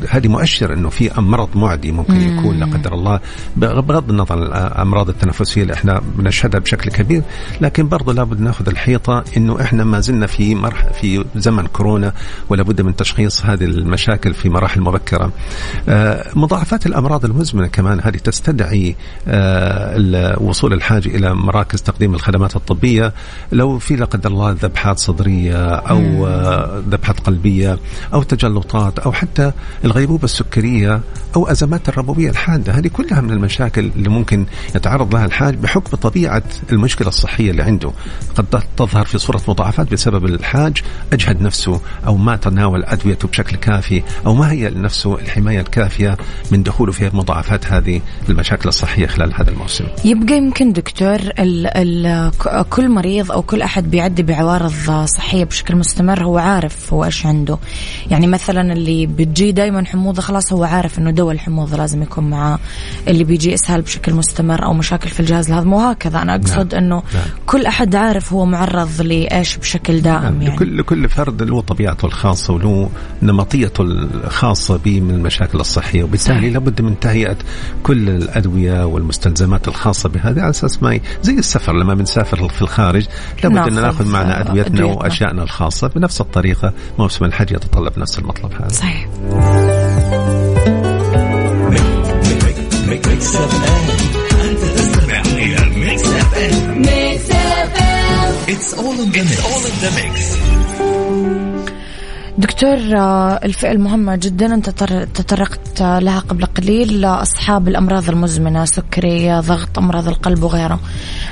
هذه 0.09 0.29
مؤشر 0.29 0.75
إنه 0.75 0.89
في 0.89 1.11
مرض 1.17 1.57
معدي 1.63 1.93
ممكن 1.93 2.21
يكون 2.21 2.59
لا 2.59 2.67
قدر 2.67 2.95
الله. 2.95 3.21
بغض 3.57 4.11
النظر 4.11 4.35
عن 4.35 4.43
الأمراض 4.43 5.09
التنفسية 5.09 5.63
اللي 5.63 5.75
إحنا 5.75 6.03
بنشهدها 6.17 6.61
بشكل 6.61 6.91
كبير 6.91 7.23
لكن 7.61 7.89
برضه 7.89 8.13
لابد 8.13 8.41
نأخذ 8.41 8.69
الحيطة 8.69 9.25
إنه 9.37 9.61
إحنا 9.61 9.85
ما 9.85 10.01
زلنا 10.01 10.27
في 10.27 10.55
مرح 10.55 10.93
في 10.93 11.25
زمن 11.37 11.67
كورونا 11.67 12.13
ولا 12.49 12.63
بد 12.63 12.81
من 12.81 12.97
تشخيص 12.97 13.45
هذه 13.47 13.65
المشاكل 13.65 14.35
في 14.35 14.49
مراحل 14.49 14.81
مبكرة. 14.81 15.33
آه، 15.89 16.27
مضاعفات 16.35 16.87
الأمراض 16.87 17.25
المزمنة 17.25 17.67
كمان 17.67 18.01
هذه 18.01 18.17
تستدعي 18.17 18.97
آه، 19.29 20.37
وصول 20.41 20.73
الحاجة 20.73 21.09
إلى 21.09 21.35
مراكز 21.35 21.83
تقديم 21.83 22.15
الخدمات 22.15 22.57
الطبية. 22.57 23.13
لو 23.53 23.79
في 23.79 23.97
لا 23.97 24.05
قدر 24.05 24.31
الله 24.31 24.57
ذبحات 24.63 24.99
صدرية 24.99 25.75
أو 25.75 26.27
آه، 26.27 26.83
ذبحات 26.91 27.21
قلبية 27.21 27.79
أو 28.15 28.23
تجلطات 28.23 28.99
أو 28.99 29.13
حتى 29.13 29.53
الغيبوبة 29.85 30.25
السكرية 30.25 31.01
أو 31.37 31.51
ازمات 31.53 31.89
الربوبيه 31.89 32.31
الحادة 32.31 32.73
هذه 32.73 32.89
كلها 32.89 33.21
من 33.21 33.31
المشاكل 33.31 33.91
اللي 33.97 34.09
ممكن 34.09 34.47
يتعرض 34.75 35.15
لها 35.15 35.25
الحاج 35.25 35.55
بحكم 35.55 35.97
طبيعة 35.97 36.43
المشكلة 36.73 37.09
الصحية 37.09 37.51
اللي 37.51 37.63
عنده 37.63 37.93
قد 38.35 38.63
تظهر 38.77 39.05
في 39.05 39.19
صورة 39.19 39.41
مضاعفات 39.49 39.93
بسبب 39.93 40.25
الحاج 40.25 40.83
أجهد 41.13 41.43
نفسه 41.43 41.81
أو 42.07 42.17
ما 42.17 42.37
تناول 42.37 42.85
أدويته 42.85 43.29
بشكل 43.29 43.57
كافي 43.57 44.03
أو 44.27 44.35
ما 44.35 44.53
هي 44.53 44.71
لنفسه 44.71 45.15
الحماية 45.15 45.61
الكافية 45.61 46.17
من 46.51 46.63
دخوله 46.63 46.93
في 46.93 47.11
مضاعفات 47.17 47.67
هذه 47.67 48.01
المشاكل 48.29 48.69
الصحية 48.69 49.07
خلال 49.07 49.35
هذا 49.35 49.51
الموسم. 49.51 49.85
يبقى 50.05 50.37
يمكن 50.37 50.73
دكتور 50.73 51.15
ال 51.39 51.67
ال 51.67 52.31
كل 52.71 52.89
مريض 52.89 53.33
أو 53.33 53.43
كل 53.43 53.63
أحد 53.63 53.91
بيعدي 53.91 54.23
بعوارض 54.23 54.73
صحية 55.05 55.45
بشكل 55.45 55.77
مستمر 55.77 56.25
هو 56.25 56.39
عارف 56.39 56.93
هو 56.93 57.05
إيش 57.05 57.27
عنده. 57.27 57.59
يعني 58.11 58.27
مثلا 58.27 58.73
اللي 58.73 59.07
بتجي 59.07 59.53
دائما 59.53 59.85
حموضة 59.85 60.23
خلاص 60.23 60.53
هو 60.53 60.65
عارف 60.65 60.99
إنه 60.99 61.11
دواء 61.11 61.32
الحموضه 61.33 61.77
لازم 61.77 62.03
يكون 62.03 62.31
معاه 62.31 62.59
اللي 63.09 63.25
بيجي 63.25 63.55
اسهال 63.55 63.83
بشكل 63.83 64.15
مستمر 64.15 64.65
أو 64.65 64.73
مشاكل 64.73 65.11
في 65.11 65.21
الجهاز 65.21 65.51
الهضمي 65.51 65.75
وهكذا 65.75 66.23
أنا 66.23 66.35
أقصد 66.35 66.75
نعم. 66.75 66.85
إنه 66.85 67.03
نعم. 67.15 67.25
كل 67.47 67.67
أحد 67.67 67.95
عارف 67.95 68.33
هو 68.33 68.45
معرض 68.45 69.01
لإيش 69.01 69.57
بشكل 69.57 70.01
دائم 70.01 70.23
نعم. 70.23 70.43
يعني. 70.43 70.55
لكل 70.55 70.79
لكل 70.79 71.09
فرد 71.09 71.43
له 71.43 71.61
طبيعته 71.61 72.07
الخاصة 72.07 72.55
وله 72.55 72.91
نمطيته 73.23 73.83
الخاصة 73.83 74.77
به 74.85 75.01
من 75.01 75.15
المشاكل 75.15 75.61
الصحية 75.61 76.03
وبالتالي 76.03 76.51
لابد 76.51 76.83
من 76.83 77.01
تهيئة 77.01 77.37
كل 77.83 78.09
الأدوية 78.09 78.87
والمستلزمات 78.87 79.69
الخاصة 79.69 80.09
بهذا 80.09 80.41
على 80.41 80.51
أساس 80.51 80.83
ما 80.83 81.01
زي 81.23 81.33
السفر 81.33 81.73
لما 81.73 81.95
بنسافر 81.95 82.49
في 82.49 82.63
الخارج 82.63 83.07
لابد 83.45 83.57
إن 83.57 83.75
ناخذ 83.83 84.09
معنا 84.09 84.41
أدويتنا 84.41 84.85
واشيائنا 84.85 85.43
الخاصة 85.43 85.89
بنفس 85.89 86.21
الطريقة 86.21 86.73
موسم 86.99 87.25
الحج 87.25 87.53
يتطلب 87.53 87.99
نفس 87.99 88.19
المطلب 88.19 88.53
هذا 88.53 88.69
صحيح 88.69 89.09
Mix 93.23 93.37
FM 93.37 94.51
انت 94.51 94.79
تستمع 94.79 95.21
إلى 95.21 95.79
Mix 95.79 96.03
F 96.03 96.35
M 96.35 96.79
Mix 96.79 97.31
FM 97.31 98.35
it's 98.49 98.75
all 98.75 99.01
in 99.67 99.73
the 99.83 99.91
mix 100.03 101.52
دكتور 102.39 102.77
آه، 102.77 103.41
الفئة 103.45 103.73
المهمة 103.73 104.17
جدا 104.17 104.55
أنت 104.55 104.71
تطرقت 105.15 105.83
لها 105.83 106.19
قبل 106.19 106.45
قليل 106.45 107.05
أصحاب 107.05 107.69
الأمراض 107.69 108.09
المزمنة 108.11 108.65
سكري 108.65 109.41
ضغط 109.41 109.79
أمراض 109.79 110.09
القلب 110.09 110.43
وغيره. 110.43 110.81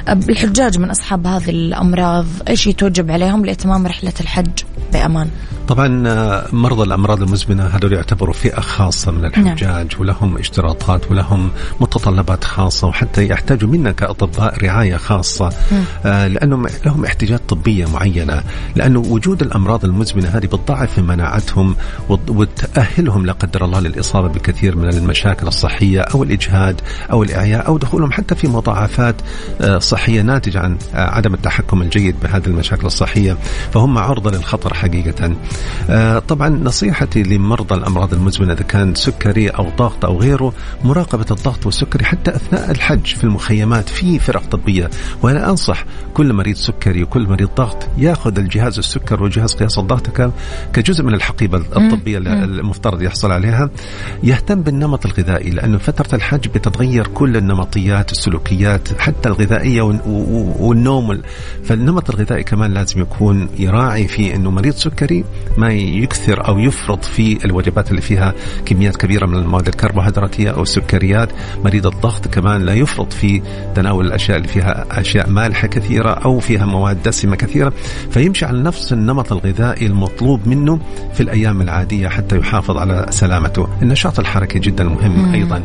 الحجاج 0.08 0.78
من 0.78 0.90
أصحاب 0.90 1.26
هذه 1.26 1.50
الأمراض 1.50 2.26
إيش 2.48 2.66
يتوجب 2.66 3.10
عليهم 3.10 3.46
لإتمام 3.46 3.86
رحلة 3.86 4.12
الحج 4.20 4.62
بأمان؟ 4.92 5.30
طبعا 5.68 6.08
آه، 6.08 6.46
مرضى 6.52 6.82
الأمراض 6.82 7.22
المزمنة 7.22 7.66
هذول 7.66 7.92
يعتبروا 7.92 8.34
فئة 8.34 8.60
خاصة 8.60 9.12
من 9.12 9.24
الحجاج 9.24 9.64
نعم. 9.92 10.00
ولهم 10.00 10.38
اشتراطات 10.38 11.10
ولهم 11.10 11.50
متطلبات 11.80 12.44
خاصة 12.44 12.86
وحتى 12.86 13.28
يحتاجوا 13.28 13.68
منا 13.68 13.92
كاطباء 13.92 14.64
رعاية 14.64 14.96
خاصة. 14.96 15.52
آه 16.04 16.26
لأنهم 16.26 16.66
لهم 16.86 17.04
احتياجات 17.04 17.40
طبية 17.48 17.86
معينة 17.86 18.42
لأنه 18.76 18.98
وجود 18.98 19.42
الأمراض 19.42 19.84
المزمنة 19.84 20.28
هذه 20.28 20.46
بتضاعف 20.46 20.98
من 21.02 21.20
مناعتهم 21.20 21.76
وتأهلهم 22.28 23.26
لا 23.26 23.32
قدر 23.32 23.64
الله 23.64 23.80
للإصابة 23.80 24.28
بكثير 24.28 24.76
من 24.76 24.88
المشاكل 24.88 25.46
الصحية 25.46 26.00
أو 26.00 26.22
الإجهاد 26.22 26.80
أو 27.12 27.22
الإعياء 27.22 27.66
أو 27.66 27.78
دخولهم 27.78 28.12
حتى 28.12 28.34
في 28.34 28.48
مضاعفات 28.48 29.14
آه 29.60 29.78
صحية 29.78 30.22
ناتجة 30.22 30.60
عن 30.60 30.78
آه 30.94 31.10
عدم 31.10 31.34
التحكم 31.34 31.82
الجيد 31.82 32.16
بهذه 32.22 32.46
المشاكل 32.46 32.86
الصحية 32.86 33.36
فهم 33.72 33.98
عرضة 33.98 34.30
للخطر 34.30 34.74
حقيقة. 34.74 35.36
آه، 35.90 36.18
طبعا 36.18 36.48
نصيحتي 36.48 37.22
لمرضى 37.22 37.74
الأمراض 37.74 38.14
المزمنة 38.14 38.52
إذا 38.52 38.62
كان 38.62 38.94
سكري 38.94 39.48
أو 39.48 39.66
ضغط 39.78 40.04
أو 40.04 40.18
غيره 40.18 40.52
مراقبة 40.84 41.26
الضغط 41.30 41.66
والسكري 41.66 42.04
حتى 42.04 42.30
أثناء 42.30 42.70
الحج 42.70 43.06
في 43.06 43.24
المخيمات 43.24 43.88
في 43.88 44.18
فرق 44.18 44.42
طبية. 44.50 44.90
وأنا 45.22 45.50
أنصح 45.50 45.84
كل 46.14 46.32
مريض 46.32 46.56
سكري 46.56 47.02
وكل 47.02 47.28
مريض 47.28 47.50
ضغط 47.56 47.88
ياخذ 47.98 48.38
الجهاز 48.38 48.78
السكر 48.78 49.22
وجهاز 49.22 49.54
قياس 49.54 49.78
الضغط 49.78 50.08
كجزء 50.80 51.04
من 51.04 51.14
الحقيبة 51.14 51.58
الطبية 51.58 52.18
المفترض 52.18 53.02
يحصل 53.02 53.32
عليها 53.32 53.70
يهتم 54.22 54.62
بالنمط 54.62 55.06
الغذائي 55.06 55.50
لأنه 55.50 55.78
فترة 55.78 56.16
الحج 56.16 56.48
بتتغير 56.48 57.06
كل 57.06 57.36
النمطيات 57.36 58.12
السلوكيات 58.12 59.00
حتى 59.00 59.28
الغذائية 59.28 59.82
والنوم. 60.60 61.20
فالنمط 61.64 62.10
الغذائي 62.10 62.42
كمان 62.42 62.74
لازم 62.74 63.00
يكون 63.00 63.48
يراعي 63.58 64.08
في 64.08 64.34
إنه 64.34 64.50
مريض 64.50 64.74
سكري 64.74 65.24
ما 65.56 65.72
يكثر 65.72 66.48
أو 66.48 66.58
يفرط 66.58 67.04
في 67.04 67.44
الوجبات 67.44 67.90
اللي 67.90 68.02
فيها 68.02 68.34
كميات 68.66 68.96
كبيرة 68.96 69.26
من 69.26 69.34
المواد 69.34 69.68
الكربوهيدراتية 69.68 70.50
أو 70.50 70.62
السكريات، 70.62 71.28
مريض 71.64 71.86
الضغط 71.86 72.28
كمان 72.28 72.62
لا 72.62 72.74
يفرط 72.74 73.12
في 73.12 73.42
تناول 73.74 74.06
الأشياء 74.06 74.36
اللي 74.36 74.48
فيها 74.48 75.00
أشياء 75.00 75.30
مالحة 75.30 75.68
كثيرة 75.68 76.10
أو 76.10 76.40
فيها 76.40 76.66
مواد 76.66 77.02
دسمة 77.02 77.36
كثيرة، 77.36 77.72
فيمشي 78.10 78.44
على 78.44 78.62
نفس 78.62 78.92
النمط 78.92 79.32
الغذائي 79.32 79.86
المطلوب 79.86 80.48
منه 80.48 80.69
في 81.14 81.20
الأيام 81.20 81.60
العادية 81.60 82.08
حتى 82.08 82.38
يحافظ 82.38 82.76
على 82.76 83.06
سلامته، 83.10 83.68
النشاط 83.82 84.18
الحركي 84.18 84.58
جدا 84.58 84.84
مهم 84.84 85.28
مم. 85.28 85.34
أيضا. 85.34 85.62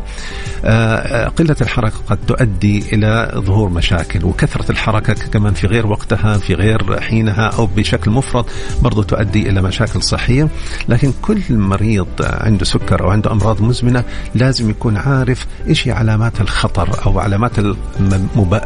آه، 0.64 1.28
قلة 1.28 1.56
الحركة 1.60 1.96
قد 2.06 2.18
تؤدي 2.26 2.84
إلى 2.92 3.32
ظهور 3.34 3.68
مشاكل 3.68 4.24
وكثرة 4.24 4.70
الحركة 4.72 5.14
كمان 5.14 5.54
في 5.54 5.66
غير 5.66 5.86
وقتها 5.86 6.38
في 6.38 6.54
غير 6.54 7.00
حينها 7.00 7.46
أو 7.46 7.66
بشكل 7.66 8.10
مفرط 8.10 8.46
برضو 8.82 9.02
تؤدي 9.02 9.48
إلى 9.48 9.62
مشاكل 9.62 10.02
صحية 10.02 10.48
لكن 10.88 11.12
كل 11.22 11.40
مريض 11.50 12.06
عنده 12.20 12.64
سكر 12.64 13.04
أو 13.04 13.10
عنده 13.10 13.32
أمراض 13.32 13.62
مزمنة 13.62 14.04
لازم 14.34 14.70
يكون 14.70 14.96
عارف 14.96 15.46
إيش 15.68 15.88
هي 15.88 15.92
علامات 15.92 16.40
الخطر 16.40 17.06
أو 17.06 17.18
علامات 17.18 17.58
المب... 17.58 18.60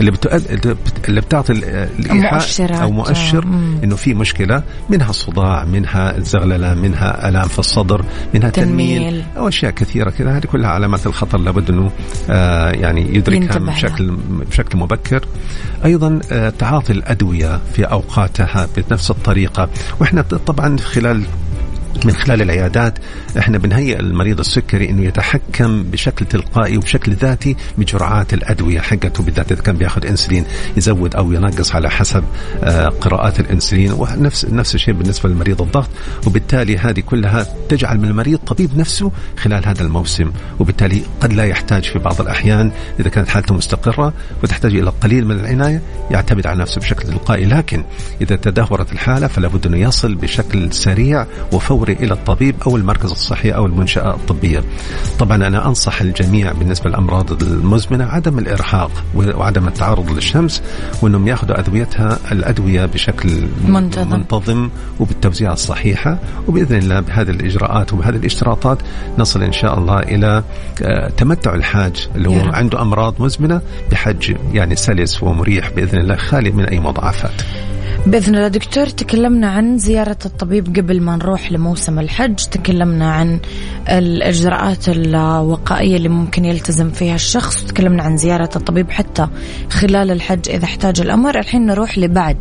اللي 0.00 0.10
بتؤد... 0.10 0.76
اللي 1.08 1.20
بتعطي 1.20 1.52
الإيحاء 1.52 2.82
أو 2.82 2.90
مؤشر 2.90 3.44
إنه 3.84 3.96
في 3.96 4.14
مشكلة 4.14 4.62
منها 4.90 5.10
الصداع 5.10 5.64
منها 5.64 6.16
الزغلله 6.16 6.74
منها 6.74 7.28
ألام 7.28 7.48
في 7.48 7.58
الصدر 7.58 8.04
منها 8.34 8.50
تنميل, 8.50 9.02
تنميل. 9.02 9.24
أو 9.36 9.48
أشياء 9.48 9.72
كثيرة 9.72 10.10
كذا. 10.10 10.36
هذه 10.36 10.46
كلها 10.46 10.70
علامات 10.70 11.06
الخطر 11.06 11.38
لابد 11.38 11.70
أنه 11.70 11.90
آه 12.30 12.70
يعني 12.70 13.16
يدركها 13.16 13.58
بشكل 13.58 14.16
بشكل 14.28 14.78
مبكر. 14.78 15.24
أيضا 15.84 16.20
آه 16.32 16.50
تعاطي 16.50 16.92
الأدوية 16.92 17.60
في 17.72 17.84
أوقاتها 17.84 18.68
بنفس 18.76 19.10
الطريقة. 19.10 19.68
وإحنا 20.00 20.22
طبعا 20.22 20.76
خلال 20.76 21.24
من 22.04 22.12
خلال 22.12 22.42
العيادات 22.42 22.98
إحنا 23.38 23.58
بنهيئ 23.58 24.00
المريض 24.00 24.38
السكري 24.38 24.90
إنه 24.90 25.04
يتحكم 25.04 25.82
بشكل 25.82 26.26
تلقائي 26.26 26.76
وبشكل 26.76 27.12
ذاتي 27.12 27.56
بجرعات 27.78 28.34
الأدوية 28.34 28.80
حقته 28.80 29.22
بالذات 29.24 29.52
إذا 29.52 29.62
كان 29.62 29.76
بياخذ 29.76 30.06
إنسولين 30.06 30.44
يزود 30.76 31.14
أو 31.14 31.32
ينقص 31.32 31.74
على 31.74 31.90
حسب 31.90 32.24
آه، 32.62 32.88
قراءات 32.88 33.40
الإنسولين 33.40 33.92
ونفس 33.92 34.44
نفس 34.44 34.74
الشيء 34.74 34.94
بالنسبة 34.94 35.28
لمريض 35.28 35.62
الضغط. 35.62 35.88
وبالتالي 36.26 36.78
هذه 36.78 37.00
كلها 37.00 37.46
تجعل 37.68 37.98
من 37.98 38.04
المريض 38.04 38.38
طبيب 38.38 38.78
نفسه 38.78 39.12
خلال 39.36 39.68
هذا 39.68 39.82
الموسم. 39.82 40.32
وبالتالي 40.58 41.02
قد 41.20 41.32
لا 41.32 41.44
يحتاج 41.44 41.84
في 41.84 41.98
بعض 41.98 42.20
الأحيان 42.20 42.70
إذا 43.00 43.08
كانت 43.08 43.28
حالته 43.28 43.54
مستقرة 43.54 44.12
وتحتاج 44.42 44.74
إلى 44.74 44.90
قليل 45.00 45.24
من 45.24 45.40
العناية 45.40 45.82
يعتمد 46.10 46.46
على 46.46 46.58
نفسه 46.62 46.80
بشكل 46.80 47.08
تلقائي. 47.08 47.44
لكن 47.44 47.84
إذا 48.20 48.36
تدهورت 48.36 48.92
الحالة 48.92 49.26
فلا 49.26 49.48
بد 49.48 49.66
إنه 49.66 49.76
يصل 49.76 50.14
بشكل 50.14 50.72
سريع 50.72 51.26
وفوري 51.52 51.87
دغري 51.88 52.04
إلى 52.04 52.14
الطبيب 52.14 52.54
أو 52.66 52.76
المركز 52.76 53.10
الصحي 53.10 53.50
أو 53.50 53.66
المنشأة 53.66 54.14
الطبية. 54.14 54.64
طبعا 55.18 55.36
أنا 55.36 55.68
أنصح 55.68 56.00
الجميع 56.00 56.52
بالنسبة 56.52 56.90
للأمراض 56.90 57.42
المزمنة 57.42 58.04
عدم 58.04 58.38
الإرهاق 58.38 58.90
وعدم 59.14 59.68
التعرض 59.68 60.10
للشمس 60.10 60.62
وأنهم 61.02 61.28
يأخذوا 61.28 61.58
ادويتها 61.58 62.18
الأدوية 62.32 62.86
بشكل 62.86 63.28
منتظم, 63.68 64.10
منتظم 64.10 64.70
وبالتوزيع 65.00 65.52
الصحيحة 65.52 66.18
وبإذن 66.48 66.76
الله 66.76 67.00
بهذه 67.00 67.30
الإجراءات 67.30 67.92
وبهذه 67.92 68.16
الاشتراطات 68.16 68.78
نصل 69.18 69.42
إن 69.42 69.52
شاء 69.52 69.78
الله 69.78 69.98
إلى 69.98 70.42
آه، 70.82 71.08
تمتع 71.08 71.54
الحاج 71.54 72.08
اللي 72.16 72.28
هو 72.28 72.52
عنده 72.52 72.82
أمراض 72.82 73.14
مزمنة 73.22 73.60
بحج 73.90 74.36
يعني 74.52 74.76
سلس 74.76 75.22
ومريح 75.22 75.70
بإذن 75.70 75.98
الله 75.98 76.16
خالي 76.16 76.50
من 76.50 76.64
أي 76.64 76.80
مضاعفات. 76.80 77.42
بإذن 78.08 78.34
الله 78.34 78.48
دكتور 78.48 78.86
تكلمنا 78.86 79.50
عن 79.50 79.78
زيارة 79.78 80.18
الطبيب 80.26 80.76
قبل 80.76 81.00
ما 81.00 81.16
نروح 81.16 81.52
لموسم 81.52 81.98
الحج، 81.98 82.34
تكلمنا 82.34 83.12
عن 83.12 83.40
الإجراءات 83.88 84.88
الوقائية 84.88 85.96
اللي 85.96 86.08
ممكن 86.08 86.44
يلتزم 86.44 86.90
فيها 86.90 87.14
الشخص، 87.14 87.64
وتكلمنا 87.64 88.02
عن 88.02 88.16
زيارة 88.16 88.50
الطبيب 88.56 88.90
حتى 88.90 89.26
خلال 89.70 90.10
الحج 90.10 90.48
إذا 90.48 90.64
احتاج 90.64 91.00
الأمر، 91.00 91.38
الحين 91.38 91.66
نروح 91.66 91.98
لبعد 91.98 92.36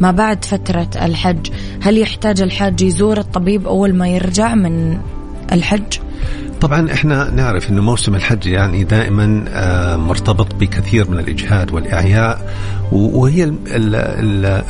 ما 0.00 0.10
بعد 0.10 0.44
فترة 0.44 0.90
الحج، 1.02 1.50
هل 1.82 1.98
يحتاج 1.98 2.42
الحاج 2.42 2.82
يزور 2.82 3.18
الطبيب 3.18 3.66
أول 3.66 3.94
ما 3.94 4.08
يرجع 4.08 4.54
من 4.54 4.98
الحج؟ 5.52 5.98
طبعا 6.64 6.92
إحنا 6.92 7.30
نعرف 7.30 7.70
إنه 7.70 7.82
موسم 7.82 8.14
الحج 8.14 8.46
يعني 8.46 8.84
دائما 8.84 9.44
آه، 9.48 9.96
مرتبط 9.96 10.54
بكثير 10.54 11.10
من 11.10 11.18
الإجهاد 11.18 11.72
والإعياء 11.72 12.54
وهي 12.92 13.52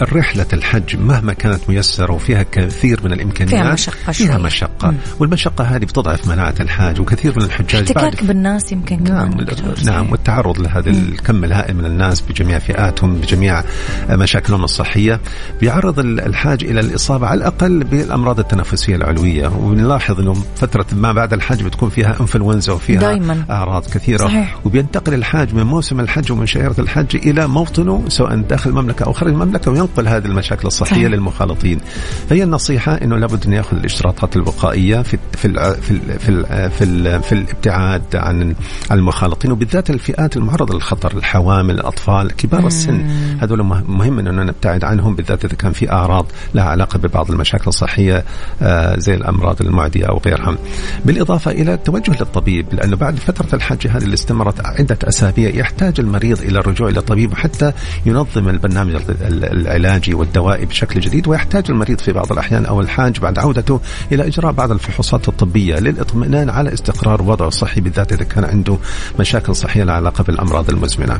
الرحله 0.02 0.46
الحج 0.52 0.96
مهما 0.96 1.32
كانت 1.32 1.60
ميسرة 1.68 2.12
وفيها 2.12 2.42
كثير 2.42 3.00
من 3.04 3.12
الإمكانيات 3.12 3.62
فيها 3.62 3.72
مشقة 3.72 4.12
شوي. 4.12 4.26
فيها 4.26 4.38
مشقه. 4.38 4.94
والمشقة 5.18 5.64
هذه 5.64 5.84
بتضعف 5.84 6.28
مناعة 6.28 6.54
الحاج 6.60 7.00
وكثير 7.00 7.32
من 7.36 7.44
الحجاج 7.44 7.90
احتكاك 7.96 8.24
بالناس 8.24 8.72
يمكن 8.72 9.02
نعم 9.02 9.46
نعم 9.84 10.12
والتعرض 10.12 10.58
لهذا 10.58 10.90
الكم 10.90 11.44
الهائل 11.44 11.76
من 11.76 11.84
الناس 11.84 12.20
بجميع 12.20 12.58
فئاتهم 12.58 13.14
بجميع 13.14 13.62
مشاكلهم 14.10 14.64
الصحية. 14.64 15.20
بيعرض 15.60 15.98
الحاج 15.98 16.64
إلى 16.64 16.80
الإصابة 16.80 17.26
على 17.26 17.38
الأقل 17.38 17.84
بالأمراض 17.84 18.38
التنفسية 18.38 18.96
العلوية. 18.96 19.48
ونلاحظ 19.48 20.20
إنه 20.20 20.34
فترة 20.56 20.86
ما 20.92 21.12
بعد 21.12 21.32
الحج 21.32 21.62
بتكون 21.62 21.83
فيها 21.88 22.20
انفلونزا 22.20 22.72
وفيها 22.72 23.00
دايما. 23.00 23.44
أعراض 23.50 23.86
كثيرة 23.86 24.24
صحيح. 24.24 24.56
وبينتقل 24.64 25.14
الحاج 25.14 25.54
من 25.54 25.62
موسم 25.62 26.00
الحج 26.00 26.32
ومن 26.32 26.46
شعيرة 26.46 26.74
الحج 26.78 27.16
إلى 27.16 27.46
موطنه 27.46 28.04
سواء 28.08 28.36
داخل 28.36 28.70
المملكة 28.70 29.04
أو 29.04 29.12
خارج 29.12 29.32
المملكة 29.32 29.70
وينقل 29.70 30.08
هذه 30.08 30.24
المشاكل 30.24 30.66
الصحية 30.66 30.96
صحيح. 30.96 31.10
للمخالطين 31.10 31.80
فهي 32.28 32.42
النصيحة 32.42 32.94
إنه 32.94 33.16
لابد 33.16 33.46
أن 33.46 33.52
يأخذ 33.52 33.76
الاشتراطات 33.76 34.36
الوقائيه 34.36 35.02
في 35.02 35.18
في 35.32 35.44
ال 35.44 35.74
في 35.82 35.90
ال 35.90 36.18
في 36.18 36.28
ال 36.28 36.70
في, 36.70 36.84
ال 36.84 37.22
في 37.22 37.32
الابتعاد 37.32 38.16
عن 38.16 38.54
المخالطين 38.92 39.52
وبالذات 39.52 39.90
الفئات 39.90 40.36
المعرضة 40.36 40.74
للخطر 40.74 41.16
الحوامل 41.16 41.74
الأطفال 41.74 42.32
كبار 42.36 42.66
السن 42.66 43.06
هذول 43.40 43.62
مهم 43.88 44.18
انه 44.18 44.42
نبتعد 44.42 44.84
عنهم 44.84 45.14
بالذات 45.14 45.44
إذا 45.44 45.54
كان 45.54 45.72
في 45.72 45.92
أعراض 45.92 46.26
لها 46.54 46.64
علاقة 46.64 46.98
ببعض 46.98 47.30
المشاكل 47.30 47.64
الصحية 47.66 48.24
آه، 48.62 48.98
زي 48.98 49.14
الأمراض 49.14 49.62
المعدية 49.62 50.06
أو 50.06 50.20
غيرها 50.26 50.56
بالإضافة 51.04 51.50
إلى 51.50 51.63
التوجه 51.72 52.10
للطبيب 52.10 52.66
لأنه 52.72 52.96
بعد 52.96 53.16
فترة 53.16 53.54
الحج 53.56 53.86
هذه 53.86 54.02
اللي 54.02 54.14
استمرت 54.14 54.66
عدة 54.66 54.98
أسابيع 55.02 55.50
يحتاج 55.54 56.00
المريض 56.00 56.40
إلى 56.40 56.58
الرجوع 56.58 56.88
إلى 56.88 56.98
الطبيب 56.98 57.34
حتى 57.34 57.72
ينظم 58.06 58.48
البرنامج 58.48 58.96
العلاجي 59.30 60.14
والدوائي 60.14 60.66
بشكل 60.66 61.00
جديد 61.00 61.28
ويحتاج 61.28 61.64
المريض 61.70 61.98
في 61.98 62.12
بعض 62.12 62.32
الأحيان 62.32 62.66
أو 62.66 62.80
الحاج 62.80 63.18
بعد 63.18 63.38
عودته 63.38 63.80
إلى 64.12 64.26
إجراء 64.26 64.52
بعض 64.52 64.70
الفحوصات 64.70 65.28
الطبية 65.28 65.76
للاطمئنان 65.76 66.50
على 66.50 66.72
استقرار 66.72 67.22
وضعه 67.22 67.48
الصحي 67.48 67.80
بالذات 67.80 68.12
إذا 68.12 68.24
كان 68.24 68.44
عنده 68.44 68.78
مشاكل 69.20 69.56
صحية 69.56 69.84
لها 69.84 69.94
علاقة 69.94 70.24
بالأمراض 70.24 70.70
المزمنة. 70.70 71.18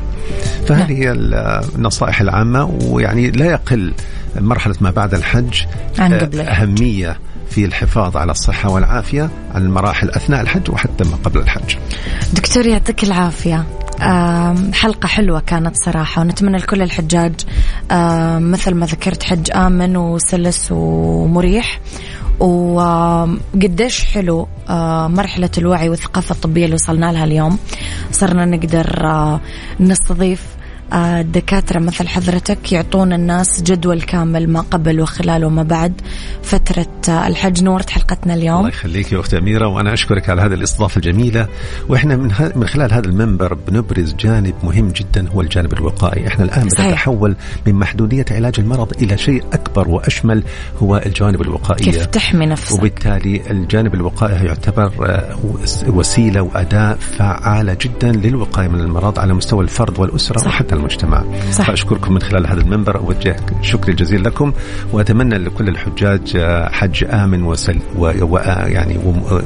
فهذه 0.66 0.92
هي 0.92 1.12
النصائح 1.12 2.20
العامة 2.20 2.64
ويعني 2.64 3.30
لا 3.30 3.47
يقل 3.47 3.95
مرحلة 4.40 4.74
ما 4.80 4.90
بعد 4.90 5.14
الحج 5.14 5.62
عن 5.99 6.14
قبل 6.14 6.40
الحج. 6.40 7.14
في 7.55 7.64
الحفاظ 7.64 8.16
على 8.16 8.32
الصحة 8.32 8.70
والعافية 8.70 9.30
عن 9.55 9.62
المراحل 9.62 10.11
أثناء 10.11 10.40
الحج 10.40 10.70
وحتى 10.70 11.05
ما 11.05 11.16
قبل 11.24 11.40
الحج. 11.40 11.76
دكتور 12.32 12.66
يعطيك 12.66 13.05
العافية. 13.05 13.64
حلقة 14.72 15.07
حلوة 15.07 15.40
كانت 15.40 15.76
صراحة 15.76 16.22
ونتمنى 16.22 16.57
لكل 16.57 16.82
الحجاج 16.82 17.34
مثل 18.38 18.74
ما 18.74 18.86
ذكرت 18.86 19.22
حج 19.22 19.50
آمن 19.55 19.96
وسلس 19.96 20.68
ومريح. 20.70 21.80
وقديش 22.40 24.05
حلو 24.05 24.48
مرحلة 25.09 25.50
الوعي 25.59 25.88
والثقافة 25.88 26.32
الطبية 26.32 26.64
اللي 26.64 26.74
وصلنا 26.74 27.12
لها 27.12 27.24
اليوم. 27.24 27.59
صرنا 28.12 28.44
نقدر 28.44 29.09
نستضيف 29.80 30.42
الدكاترة 30.93 31.78
مثل 31.78 32.09
حضرتك 32.09 32.72
يعطون 32.72 33.12
الناس 33.12 33.62
جدول 33.62 34.03
كامل 34.03 34.49
ما 34.49 34.61
قبل 34.61 35.01
وخلال 35.01 35.45
وما 35.45 35.62
بعد 35.62 36.01
فترة 36.43 36.87
الحج. 37.09 37.62
نورت 37.62 37.91
حلقتنا 37.91 38.35
اليوم. 38.35 38.59
الله 38.59 38.68
يخليك 38.68 39.12
يا 39.12 39.20
أخت 39.20 39.35
أميرة 39.35 39.66
وأنا 39.66 39.93
أشكرك 39.93 40.30
على 40.30 40.43
هذه 40.43 40.55
الاستضافة 40.55 40.97
الجميلة. 40.97 41.49
وإحنا 41.89 42.16
من, 42.16 42.30
من 42.57 42.66
خلال 42.66 42.93
هذا 42.93 43.07
المنبر 43.07 43.55
بنبرز 43.55 44.14
جانب 44.14 44.55
مهم 44.62 44.89
جدا 44.89 45.28
هو 45.28 45.41
الجانب 45.41 45.72
الوقائي. 45.72 46.26
إحنا 46.26 46.45
الآن 46.45 46.62
بنتحول 46.62 47.37
من 47.66 47.74
محدودية 47.74 48.24
علاج 48.30 48.55
المرض 48.59 49.03
إلى 49.03 49.18
شيء 49.18 49.45
أكبر 49.53 49.89
وأشمل 49.89 50.43
هو 50.82 50.97
الجوانب 51.07 51.43
الوقائية 51.43 51.85
كيف 51.85 52.07
تحمي 52.07 52.47
نفسك؟ 52.47 52.78
وبالتالي 52.78 53.51
الجانب 53.51 53.95
الوقائي 53.95 54.47
يعتبر 54.47 54.93
آه، 55.07 55.37
وسيلة 55.87 56.41
وأداة 56.43 56.95
فعالة 56.95 57.76
جدا 57.80 58.12
للوقاية 58.12 58.68
من 58.68 58.80
المرض 58.80 59.18
على 59.18 59.35
مستوى 59.35 59.64
الفرد 59.64 59.99
والأسرة. 59.99 60.39
صح. 60.39 60.47
وحتى 60.47 60.73
المجتمع. 60.74 61.24
صح. 61.50 61.66
فأشكركم 61.66 62.14
من 62.14 62.20
خلال 62.20 62.46
هذا 62.46 62.60
المنبر. 62.60 62.98
أوجه 62.98 63.36
شكري 63.62 63.92
الجزيل 63.92 64.24
لكم. 64.24 64.52
وأتمنى 64.92 65.38
لكل 65.38 65.68
الحجاج 65.68 66.38
حج 66.72 67.04
آمن 67.10 67.42
وسل 67.42 67.78
ويعني 67.96 68.98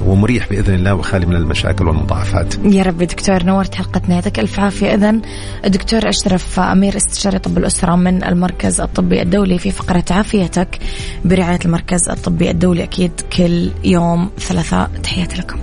ومريح 0.06 0.48
بإذن 0.48 0.74
الله 0.74 0.94
وخالي 0.94 1.26
من 1.26 1.36
المشاكل 1.36 1.88
والمضاعفات. 1.88 2.54
يا 2.64 2.82
رب 2.82 2.98
دكتور 2.98 3.42
نورت 3.42 3.74
حلقتنا 3.74 4.14
يعطيك 4.14 4.38
ألف 4.38 4.60
عافية. 4.60 4.94
إذن 4.94 5.22
الدكتور 5.64 6.08
أشرف 6.08 6.60
أمير 6.60 6.96
استشاري 6.96 7.38
طب 7.38 7.58
الأسرة 7.58 7.96
من 7.96 8.24
المركز 8.24 8.80
الطبي 8.80 9.22
الدولي 9.22 9.58
في 9.58 9.70
فقرة 9.70 10.04
عافيتك 10.10 10.78
برعاية 11.24 11.58
المركز 11.64 12.08
الطبي 12.08 12.50
الدولي 12.50 12.82
أكيد 12.82 13.12
كل 13.36 13.70
يوم 13.84 14.30
ثلاثاء 14.38 14.90
تحياتي 15.02 15.38
لكم. 15.40 15.58